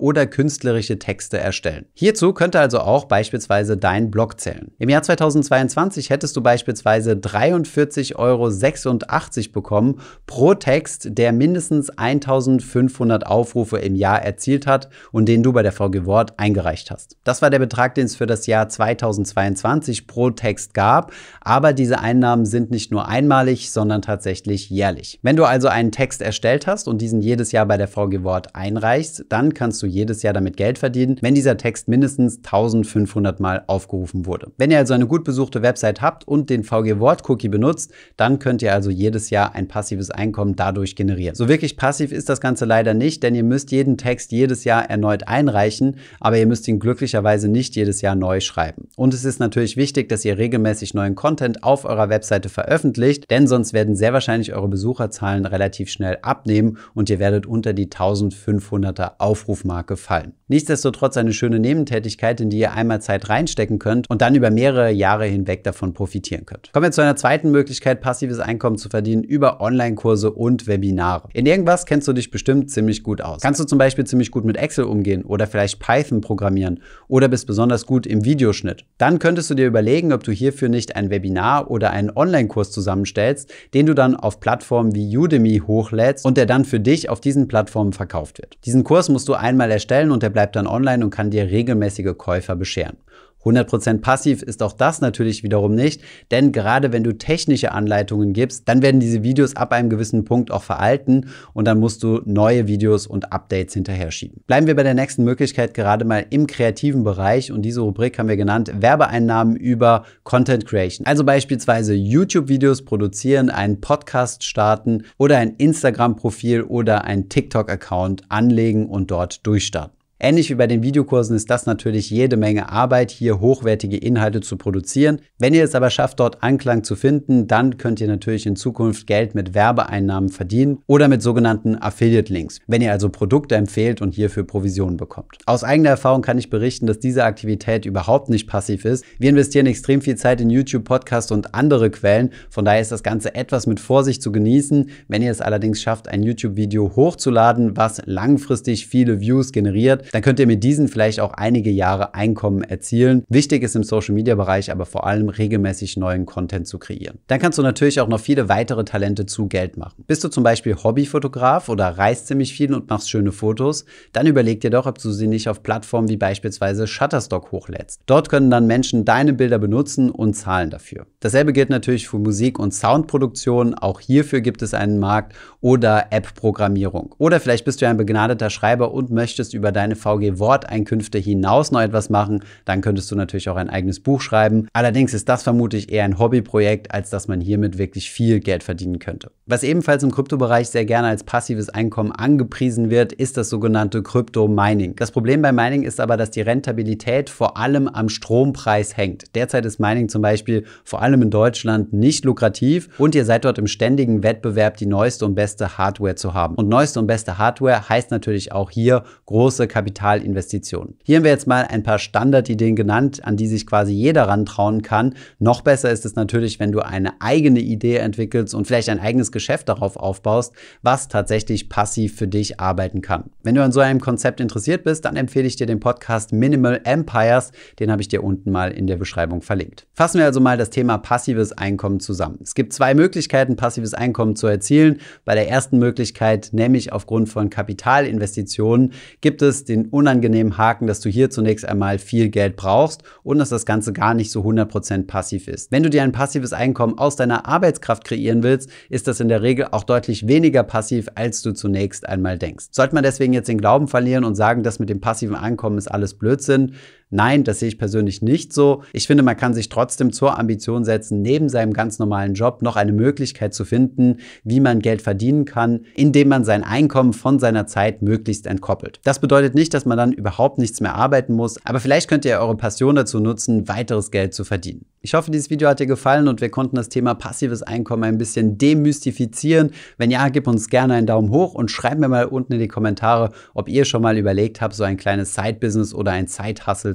oder 0.00 0.26
künstlerische 0.26 0.98
Texte 0.98 1.38
erstellen. 1.38 1.86
Hierzu 1.94 2.32
könnte 2.32 2.60
also 2.60 2.80
auch 2.80 3.04
beispielsweise 3.04 3.76
dein 3.76 4.10
Blog 4.10 4.40
zählen. 4.40 4.70
Im 4.78 4.88
Jahr 4.88 5.02
2022 5.02 6.10
hättest 6.10 6.36
du 6.36 6.40
beispielsweise 6.40 7.12
43,86 7.12 8.16
Euro 8.16 9.52
bekommen 9.52 10.00
pro 10.26 10.54
Text, 10.54 11.08
der 11.12 11.32
mindestens 11.32 11.90
1500 11.90 13.26
Aufrufe 13.26 13.78
im 13.78 13.94
Jahr 13.94 14.22
erzielt 14.22 14.66
hat 14.66 14.88
und 15.12 15.26
den 15.26 15.42
du 15.42 15.52
bei 15.52 15.62
der 15.62 15.72
VG 15.72 16.04
Wort 16.04 16.38
eingereicht 16.38 16.90
hast. 16.90 17.16
Das 17.24 17.42
war 17.42 17.50
der 17.50 17.58
Betrag, 17.58 17.94
den 17.94 18.06
es 18.06 18.16
für 18.16 18.26
das 18.26 18.46
Jahr 18.46 18.68
2022 18.68 20.06
pro 20.06 20.30
Text 20.30 20.74
gab, 20.74 21.12
aber 21.40 21.72
diese 21.72 22.00
Einnahmen 22.00 22.46
sind 22.46 22.70
nicht 22.70 22.90
nur 22.90 23.08
einmalig, 23.08 23.70
sondern 23.70 24.02
tatsächlich 24.02 24.70
jährlich. 24.70 25.18
Wenn 25.22 25.36
du 25.36 25.44
also 25.44 25.68
einen 25.68 25.92
Text 25.92 26.22
erstellt 26.22 26.66
hast 26.66 26.88
und 26.88 27.00
diesen 27.00 27.20
jedes 27.20 27.52
Jahr 27.52 27.66
bei 27.66 27.76
der 27.76 27.88
VG 27.88 28.22
Wort 28.22 28.54
einreichst, 28.54 29.01
erreichst, 29.02 29.24
dann 29.28 29.54
kannst 29.54 29.82
du 29.82 29.86
jedes 29.86 30.22
Jahr 30.22 30.32
damit 30.32 30.56
Geld 30.56 30.78
verdienen, 30.78 31.16
wenn 31.20 31.34
dieser 31.34 31.56
Text 31.56 31.88
mindestens 31.88 32.36
1500 32.38 33.40
Mal 33.40 33.64
aufgerufen 33.66 34.26
wurde. 34.26 34.52
Wenn 34.56 34.70
ihr 34.70 34.78
also 34.78 34.94
eine 34.94 35.06
gut 35.06 35.24
besuchte 35.24 35.62
Website 35.62 36.00
habt 36.00 36.26
und 36.26 36.50
den 36.50 36.62
VG 36.62 37.00
Wort 37.00 37.28
Cookie 37.28 37.48
benutzt, 37.48 37.92
dann 38.16 38.38
könnt 38.38 38.62
ihr 38.62 38.72
also 38.72 38.90
jedes 38.90 39.30
Jahr 39.30 39.54
ein 39.54 39.68
passives 39.68 40.10
Einkommen 40.10 40.56
dadurch 40.56 40.94
generieren. 40.96 41.34
So 41.34 41.48
wirklich 41.48 41.76
passiv 41.76 42.12
ist 42.12 42.28
das 42.28 42.40
Ganze 42.40 42.64
leider 42.64 42.94
nicht, 42.94 43.22
denn 43.22 43.34
ihr 43.34 43.44
müsst 43.44 43.72
jeden 43.72 43.96
Text 43.96 44.32
jedes 44.32 44.64
Jahr 44.64 44.88
erneut 44.88 45.26
einreichen, 45.26 45.96
aber 46.20 46.38
ihr 46.38 46.46
müsst 46.46 46.68
ihn 46.68 46.78
glücklicherweise 46.78 47.48
nicht 47.48 47.74
jedes 47.76 48.00
Jahr 48.00 48.14
neu 48.14 48.40
schreiben. 48.40 48.88
Und 48.96 49.14
es 49.14 49.24
ist 49.24 49.40
natürlich 49.40 49.76
wichtig, 49.76 50.08
dass 50.08 50.24
ihr 50.24 50.38
regelmäßig 50.38 50.94
neuen 50.94 51.14
Content 51.14 51.64
auf 51.64 51.84
eurer 51.84 52.08
Webseite 52.08 52.48
veröffentlicht, 52.48 53.30
denn 53.30 53.46
sonst 53.46 53.72
werden 53.72 53.96
sehr 53.96 54.12
wahrscheinlich 54.12 54.54
eure 54.54 54.68
Besucherzahlen 54.68 55.46
relativ 55.46 55.90
schnell 55.90 56.18
abnehmen 56.22 56.78
und 56.94 57.10
ihr 57.10 57.18
werdet 57.18 57.46
unter 57.46 57.72
die 57.72 57.84
1500 57.84 58.91
200er 58.92 59.12
Aufrufmarke 59.18 59.96
fallen. 59.96 60.34
Nichtsdestotrotz 60.48 61.16
eine 61.16 61.32
schöne 61.32 61.58
Nebentätigkeit, 61.58 62.40
in 62.40 62.50
die 62.50 62.58
ihr 62.58 62.72
einmal 62.72 63.00
Zeit 63.00 63.28
reinstecken 63.28 63.78
könnt 63.78 64.08
und 64.10 64.20
dann 64.20 64.34
über 64.34 64.50
mehrere 64.50 64.90
Jahre 64.90 65.24
hinweg 65.24 65.64
davon 65.64 65.94
profitieren 65.94 66.44
könnt. 66.44 66.70
Kommen 66.72 66.84
wir 66.84 66.92
zu 66.92 67.00
einer 67.00 67.16
zweiten 67.16 67.50
Möglichkeit, 67.50 68.00
passives 68.00 68.38
Einkommen 68.38 68.76
zu 68.76 68.88
verdienen 68.90 69.24
über 69.24 69.60
Online-Kurse 69.60 70.30
und 70.30 70.66
Webinare. 70.66 71.28
In 71.32 71.46
irgendwas 71.46 71.86
kennst 71.86 72.06
du 72.06 72.12
dich 72.12 72.30
bestimmt 72.30 72.70
ziemlich 72.70 73.02
gut 73.02 73.22
aus. 73.22 73.40
Kannst 73.40 73.60
du 73.60 73.64
zum 73.64 73.78
Beispiel 73.78 74.04
ziemlich 74.04 74.30
gut 74.30 74.44
mit 74.44 74.58
Excel 74.58 74.84
umgehen 74.84 75.24
oder 75.24 75.46
vielleicht 75.46 75.80
Python 75.80 76.20
programmieren 76.20 76.80
oder 77.08 77.28
bist 77.28 77.46
besonders 77.46 77.86
gut 77.86 78.06
im 78.06 78.24
Videoschnitt. 78.24 78.84
Dann 78.98 79.18
könntest 79.18 79.48
du 79.48 79.54
dir 79.54 79.66
überlegen, 79.66 80.12
ob 80.12 80.22
du 80.22 80.32
hierfür 80.32 80.68
nicht 80.68 80.96
ein 80.96 81.08
Webinar 81.08 81.70
oder 81.70 81.92
einen 81.92 82.10
Online-Kurs 82.14 82.72
zusammenstellst, 82.72 83.50
den 83.72 83.86
du 83.86 83.94
dann 83.94 84.14
auf 84.14 84.38
Plattformen 84.40 84.94
wie 84.94 85.16
Udemy 85.16 85.62
hochlädst 85.66 86.26
und 86.26 86.36
der 86.36 86.44
dann 86.44 86.66
für 86.66 86.80
dich 86.80 87.08
auf 87.08 87.20
diesen 87.20 87.48
Plattformen 87.48 87.94
verkauft 87.94 88.38
wird. 88.38 88.58
Diesen 88.66 88.81
Kurs 88.84 89.08
musst 89.08 89.28
du 89.28 89.34
einmal 89.34 89.70
erstellen 89.70 90.10
und 90.10 90.22
der 90.22 90.30
bleibt 90.30 90.56
dann 90.56 90.66
online 90.66 91.04
und 91.04 91.10
kann 91.10 91.30
dir 91.30 91.44
regelmäßige 91.50 92.16
Käufer 92.16 92.56
bescheren. 92.56 92.96
100% 93.44 94.00
passiv 94.00 94.42
ist 94.42 94.62
auch 94.62 94.72
das 94.72 95.00
natürlich 95.00 95.42
wiederum 95.42 95.74
nicht, 95.74 96.02
denn 96.30 96.52
gerade 96.52 96.92
wenn 96.92 97.04
du 97.04 97.16
technische 97.16 97.72
Anleitungen 97.72 98.32
gibst, 98.32 98.68
dann 98.68 98.82
werden 98.82 99.00
diese 99.00 99.22
Videos 99.22 99.56
ab 99.56 99.72
einem 99.72 99.90
gewissen 99.90 100.24
Punkt 100.24 100.50
auch 100.50 100.62
veralten 100.62 101.28
und 101.52 101.66
dann 101.66 101.80
musst 101.80 102.02
du 102.02 102.20
neue 102.24 102.66
Videos 102.66 103.06
und 103.06 103.32
Updates 103.32 103.74
hinterher 103.74 104.10
schieben. 104.10 104.42
Bleiben 104.46 104.66
wir 104.66 104.76
bei 104.76 104.82
der 104.82 104.94
nächsten 104.94 105.24
Möglichkeit 105.24 105.74
gerade 105.74 106.04
mal 106.04 106.24
im 106.30 106.46
kreativen 106.46 107.04
Bereich 107.04 107.52
und 107.52 107.62
diese 107.62 107.80
Rubrik 107.80 108.18
haben 108.18 108.28
wir 108.28 108.36
genannt 108.36 108.72
Werbeeinnahmen 108.74 109.56
über 109.56 110.04
Content 110.24 110.66
Creation. 110.66 111.06
Also 111.06 111.24
beispielsweise 111.24 111.94
YouTube-Videos 111.94 112.84
produzieren, 112.84 113.50
einen 113.50 113.80
Podcast 113.80 114.44
starten 114.44 115.04
oder 115.18 115.38
ein 115.38 115.54
Instagram-Profil 115.56 116.62
oder 116.62 117.04
ein 117.04 117.28
TikTok-Account 117.28 118.22
anlegen 118.28 118.86
und 118.86 119.10
dort 119.10 119.46
durchstarten. 119.46 120.01
Ähnlich 120.24 120.50
wie 120.50 120.54
bei 120.54 120.68
den 120.68 120.84
Videokursen 120.84 121.34
ist 121.34 121.50
das 121.50 121.66
natürlich 121.66 122.08
jede 122.08 122.36
Menge 122.36 122.70
Arbeit, 122.70 123.10
hier 123.10 123.40
hochwertige 123.40 123.96
Inhalte 123.96 124.40
zu 124.40 124.56
produzieren. 124.56 125.20
Wenn 125.40 125.52
ihr 125.52 125.64
es 125.64 125.74
aber 125.74 125.90
schafft, 125.90 126.20
dort 126.20 126.44
Anklang 126.44 126.84
zu 126.84 126.94
finden, 126.94 127.48
dann 127.48 127.76
könnt 127.76 128.00
ihr 128.00 128.06
natürlich 128.06 128.46
in 128.46 128.54
Zukunft 128.54 129.08
Geld 129.08 129.34
mit 129.34 129.52
Werbeeinnahmen 129.52 130.28
verdienen 130.28 130.78
oder 130.86 131.08
mit 131.08 131.22
sogenannten 131.22 131.74
Affiliate-Links, 131.74 132.60
wenn 132.68 132.82
ihr 132.82 132.92
also 132.92 133.08
Produkte 133.08 133.56
empfehlt 133.56 134.00
und 134.00 134.14
hierfür 134.14 134.44
Provisionen 134.44 134.96
bekommt. 134.96 135.38
Aus 135.46 135.64
eigener 135.64 135.88
Erfahrung 135.88 136.22
kann 136.22 136.38
ich 136.38 136.50
berichten, 136.50 136.86
dass 136.86 137.00
diese 137.00 137.24
Aktivität 137.24 137.84
überhaupt 137.84 138.28
nicht 138.28 138.46
passiv 138.46 138.84
ist. 138.84 139.04
Wir 139.18 139.30
investieren 139.30 139.66
extrem 139.66 140.02
viel 140.02 140.14
Zeit 140.14 140.40
in 140.40 140.50
YouTube, 140.50 140.84
Podcast 140.84 141.32
und 141.32 141.52
andere 141.56 141.90
Quellen. 141.90 142.30
Von 142.48 142.64
daher 142.64 142.80
ist 142.80 142.92
das 142.92 143.02
Ganze 143.02 143.34
etwas 143.34 143.66
mit 143.66 143.80
Vorsicht 143.80 144.22
zu 144.22 144.30
genießen. 144.30 144.88
Wenn 145.08 145.22
ihr 145.22 145.32
es 145.32 145.40
allerdings 145.40 145.82
schafft, 145.82 146.06
ein 146.06 146.22
YouTube-Video 146.22 146.94
hochzuladen, 146.94 147.76
was 147.76 148.02
langfristig 148.04 148.86
viele 148.86 149.18
Views 149.18 149.50
generiert, 149.50 150.11
dann 150.12 150.22
könnt 150.22 150.38
ihr 150.38 150.46
mit 150.46 150.62
diesen 150.62 150.88
vielleicht 150.88 151.20
auch 151.20 151.32
einige 151.32 151.70
Jahre 151.70 152.14
Einkommen 152.14 152.62
erzielen. 152.62 153.24
Wichtig 153.28 153.62
ist 153.62 153.74
im 153.74 153.82
Social 153.82 154.14
Media 154.14 154.34
Bereich 154.34 154.70
aber 154.70 154.84
vor 154.84 155.06
allem 155.06 155.30
regelmäßig 155.30 155.96
neuen 155.96 156.26
Content 156.26 156.68
zu 156.68 156.78
kreieren. 156.78 157.18
Dann 157.26 157.40
kannst 157.40 157.58
du 157.58 157.62
natürlich 157.62 158.00
auch 158.00 158.08
noch 158.08 158.20
viele 158.20 158.48
weitere 158.48 158.84
Talente 158.84 159.26
zu 159.26 159.48
Geld 159.48 159.78
machen. 159.78 160.04
Bist 160.06 160.22
du 160.22 160.28
zum 160.28 160.44
Beispiel 160.44 160.76
Hobbyfotograf 160.76 161.70
oder 161.70 161.88
reist 161.88 162.26
ziemlich 162.26 162.52
viel 162.52 162.74
und 162.74 162.90
machst 162.90 163.10
schöne 163.10 163.32
Fotos, 163.32 163.86
dann 164.12 164.26
überleg 164.26 164.60
dir 164.60 164.70
doch, 164.70 164.86
ob 164.86 164.98
du 164.98 165.10
sie 165.10 165.26
nicht 165.26 165.48
auf 165.48 165.62
Plattformen 165.62 166.08
wie 166.08 166.18
beispielsweise 166.18 166.86
Shutterstock 166.86 167.50
hochlädst. 167.50 168.00
Dort 168.04 168.28
können 168.28 168.50
dann 168.50 168.66
Menschen 168.66 169.06
deine 169.06 169.32
Bilder 169.32 169.58
benutzen 169.58 170.10
und 170.10 170.34
zahlen 170.34 170.68
dafür. 170.68 171.06
Dasselbe 171.20 171.54
gilt 171.54 171.70
natürlich 171.70 172.08
für 172.08 172.18
Musik- 172.18 172.58
und 172.58 172.74
Soundproduktion. 172.74 173.74
Auch 173.74 174.00
hierfür 174.00 174.42
gibt 174.42 174.60
es 174.60 174.74
einen 174.74 174.98
Markt 174.98 175.34
oder 175.62 176.08
App-Programmierung. 176.10 177.14
Oder 177.16 177.40
vielleicht 177.40 177.64
bist 177.64 177.80
du 177.80 177.88
ein 177.88 177.96
begnadeter 177.96 178.50
Schreiber 178.50 178.92
und 178.92 179.10
möchtest 179.10 179.54
über 179.54 179.72
deine 179.72 179.96
VG-Worteinkünfte 180.02 181.18
hinaus 181.18 181.70
noch 181.70 181.80
etwas 181.80 182.10
machen, 182.10 182.44
dann 182.64 182.80
könntest 182.80 183.10
du 183.10 183.16
natürlich 183.16 183.48
auch 183.48 183.56
ein 183.56 183.70
eigenes 183.70 184.00
Buch 184.00 184.20
schreiben. 184.20 184.68
Allerdings 184.72 185.14
ist 185.14 185.28
das 185.28 185.42
vermutlich 185.42 185.92
eher 185.92 186.04
ein 186.04 186.18
Hobbyprojekt, 186.18 186.92
als 186.92 187.10
dass 187.10 187.28
man 187.28 187.40
hiermit 187.40 187.78
wirklich 187.78 188.10
viel 188.10 188.40
Geld 188.40 188.62
verdienen 188.62 188.98
könnte. 188.98 189.30
Was 189.46 189.62
ebenfalls 189.62 190.02
im 190.02 190.10
Kryptobereich 190.10 190.68
sehr 190.68 190.84
gerne 190.84 191.08
als 191.08 191.24
passives 191.24 191.68
Einkommen 191.68 192.12
angepriesen 192.12 192.90
wird, 192.90 193.12
ist 193.12 193.36
das 193.36 193.48
sogenannte 193.48 194.02
Krypto-Mining. 194.02 194.96
Das 194.96 195.10
Problem 195.10 195.42
beim 195.42 195.54
Mining 195.54 195.82
ist 195.82 196.00
aber, 196.00 196.16
dass 196.16 196.30
die 196.30 196.40
Rentabilität 196.40 197.30
vor 197.30 197.56
allem 197.56 197.88
am 197.88 198.08
Strompreis 198.08 198.96
hängt. 198.96 199.34
Derzeit 199.34 199.64
ist 199.66 199.78
Mining 199.78 200.08
zum 200.08 200.22
Beispiel 200.22 200.64
vor 200.84 201.02
allem 201.02 201.22
in 201.22 201.30
Deutschland 201.30 201.92
nicht 201.92 202.24
lukrativ 202.24 202.88
und 202.98 203.14
ihr 203.14 203.24
seid 203.24 203.44
dort 203.44 203.58
im 203.58 203.66
ständigen 203.66 204.22
Wettbewerb, 204.22 204.76
die 204.76 204.86
neueste 204.86 205.26
und 205.26 205.34
beste 205.34 205.78
Hardware 205.78 206.14
zu 206.14 206.34
haben. 206.34 206.54
Und 206.54 206.68
neueste 206.68 206.98
und 206.98 207.06
beste 207.06 207.38
Hardware 207.38 207.88
heißt 207.88 208.10
natürlich 208.10 208.52
auch 208.52 208.70
hier 208.70 209.04
große 209.26 209.68
Kapital 209.68 209.81
Kapitalinvestitionen. 209.82 210.94
Hier 211.02 211.16
haben 211.16 211.24
wir 211.24 211.32
jetzt 211.32 211.48
mal 211.48 211.62
ein 211.62 211.82
paar 211.82 211.98
Standardideen 211.98 212.76
genannt, 212.76 213.24
an 213.24 213.36
die 213.36 213.48
sich 213.48 213.66
quasi 213.66 213.92
jeder 213.92 214.28
rantrauen 214.28 214.82
kann. 214.82 215.14
Noch 215.40 215.62
besser 215.62 215.90
ist 215.90 216.06
es 216.06 216.14
natürlich, 216.14 216.60
wenn 216.60 216.70
du 216.70 216.80
eine 216.80 217.20
eigene 217.20 217.58
Idee 217.58 217.96
entwickelst 217.96 218.54
und 218.54 218.66
vielleicht 218.66 218.88
ein 218.88 219.00
eigenes 219.00 219.32
Geschäft 219.32 219.68
darauf 219.68 219.96
aufbaust, 219.96 220.52
was 220.82 221.08
tatsächlich 221.08 221.68
passiv 221.68 222.16
für 222.16 222.28
dich 222.28 222.60
arbeiten 222.60 223.00
kann. 223.00 223.30
Wenn 223.42 223.56
du 223.56 223.64
an 223.64 223.72
so 223.72 223.80
einem 223.80 224.00
Konzept 224.00 224.38
interessiert 224.38 224.84
bist, 224.84 225.04
dann 225.04 225.16
empfehle 225.16 225.48
ich 225.48 225.56
dir 225.56 225.66
den 225.66 225.80
Podcast 225.80 226.32
Minimal 226.32 226.80
Empires. 226.84 227.50
Den 227.80 227.90
habe 227.90 228.02
ich 228.02 228.08
dir 228.08 228.22
unten 228.22 228.52
mal 228.52 228.70
in 228.70 228.86
der 228.86 228.98
Beschreibung 228.98 229.42
verlinkt. 229.42 229.88
Fassen 229.94 230.18
wir 230.18 230.26
also 230.26 230.38
mal 230.38 230.56
das 230.56 230.70
Thema 230.70 230.98
passives 230.98 231.50
Einkommen 231.50 231.98
zusammen. 231.98 232.38
Es 232.40 232.54
gibt 232.54 232.72
zwei 232.72 232.94
Möglichkeiten, 232.94 233.56
passives 233.56 233.94
Einkommen 233.94 234.36
zu 234.36 234.46
erzielen. 234.46 235.00
Bei 235.24 235.34
der 235.34 235.48
ersten 235.48 235.78
Möglichkeit, 235.78 236.50
nämlich 236.52 236.92
aufgrund 236.92 237.28
von 237.28 237.50
Kapitalinvestitionen, 237.50 238.92
gibt 239.20 239.42
es 239.42 239.64
den 239.64 239.71
unangenehmen 239.74 240.58
Haken, 240.58 240.86
dass 240.86 241.00
du 241.00 241.08
hier 241.08 241.30
zunächst 241.30 241.66
einmal 241.66 241.98
viel 241.98 242.28
Geld 242.28 242.56
brauchst 242.56 243.02
und 243.22 243.38
dass 243.38 243.48
das 243.48 243.66
Ganze 243.66 243.92
gar 243.92 244.14
nicht 244.14 244.30
so 244.30 244.42
100% 244.42 245.06
passiv 245.06 245.48
ist. 245.48 245.72
Wenn 245.72 245.82
du 245.82 245.90
dir 245.90 246.02
ein 246.02 246.12
passives 246.12 246.52
Einkommen 246.52 246.98
aus 246.98 247.16
deiner 247.16 247.46
Arbeitskraft 247.46 248.04
kreieren 248.04 248.42
willst, 248.42 248.70
ist 248.88 249.08
das 249.08 249.20
in 249.20 249.28
der 249.28 249.42
Regel 249.42 249.68
auch 249.70 249.84
deutlich 249.84 250.26
weniger 250.28 250.62
passiv, 250.62 251.08
als 251.14 251.42
du 251.42 251.52
zunächst 251.52 252.08
einmal 252.08 252.38
denkst. 252.38 252.66
Sollte 252.70 252.94
man 252.94 253.04
deswegen 253.04 253.32
jetzt 253.32 253.48
den 253.48 253.58
Glauben 253.58 253.88
verlieren 253.88 254.24
und 254.24 254.34
sagen, 254.34 254.62
dass 254.62 254.78
mit 254.78 254.88
dem 254.88 255.00
passiven 255.00 255.36
Einkommen 255.36 255.78
ist 255.78 255.88
alles 255.88 256.14
Blödsinn, 256.14 256.74
Nein, 257.14 257.44
das 257.44 257.60
sehe 257.60 257.68
ich 257.68 257.76
persönlich 257.76 258.22
nicht 258.22 258.54
so. 258.54 258.84
Ich 258.94 259.06
finde, 259.06 259.22
man 259.22 259.36
kann 259.36 259.52
sich 259.52 259.68
trotzdem 259.68 260.14
zur 260.14 260.38
Ambition 260.38 260.82
setzen, 260.82 261.20
neben 261.20 261.50
seinem 261.50 261.74
ganz 261.74 261.98
normalen 261.98 262.32
Job 262.32 262.62
noch 262.62 262.74
eine 262.74 262.92
Möglichkeit 262.92 263.52
zu 263.52 263.66
finden, 263.66 264.16
wie 264.44 264.60
man 264.60 264.80
Geld 264.80 265.02
verdienen 265.02 265.44
kann, 265.44 265.84
indem 265.94 266.28
man 266.28 266.46
sein 266.46 266.64
Einkommen 266.64 267.12
von 267.12 267.38
seiner 267.38 267.66
Zeit 267.66 268.00
möglichst 268.00 268.46
entkoppelt. 268.46 268.98
Das 269.04 269.18
bedeutet 269.18 269.54
nicht, 269.54 269.74
dass 269.74 269.84
man 269.84 269.98
dann 269.98 270.12
überhaupt 270.12 270.56
nichts 270.56 270.80
mehr 270.80 270.94
arbeiten 270.94 271.34
muss, 271.34 271.58
aber 271.66 271.80
vielleicht 271.80 272.08
könnt 272.08 272.24
ihr 272.24 272.38
eure 272.38 272.56
Passion 272.56 272.96
dazu 272.96 273.20
nutzen, 273.20 273.68
weiteres 273.68 274.10
Geld 274.10 274.32
zu 274.32 274.44
verdienen. 274.44 274.86
Ich 275.04 275.14
hoffe, 275.14 275.32
dieses 275.32 275.50
Video 275.50 275.68
hat 275.68 275.80
dir 275.80 275.86
gefallen 275.86 276.28
und 276.28 276.40
wir 276.40 276.48
konnten 276.48 276.76
das 276.76 276.88
Thema 276.88 277.14
passives 277.14 277.62
Einkommen 277.62 278.04
ein 278.04 278.18
bisschen 278.18 278.56
demystifizieren. 278.56 279.72
Wenn 279.98 280.12
ja, 280.12 280.28
gib 280.28 280.46
uns 280.46 280.68
gerne 280.70 280.94
einen 280.94 281.08
Daumen 281.08 281.30
hoch 281.30 281.54
und 281.54 281.72
schreib 281.72 281.98
mir 281.98 282.08
mal 282.08 282.26
unten 282.26 282.52
in 282.52 282.60
die 282.60 282.68
Kommentare, 282.68 283.32
ob 283.52 283.68
ihr 283.68 283.84
schon 283.84 284.00
mal 284.00 284.16
überlegt 284.16 284.60
habt, 284.60 284.74
so 284.74 284.84
ein 284.84 284.96
kleines 284.96 285.34
Side-Business 285.34 285.92
oder 285.92 286.12
ein 286.12 286.28
Side-Hustle 286.28 286.94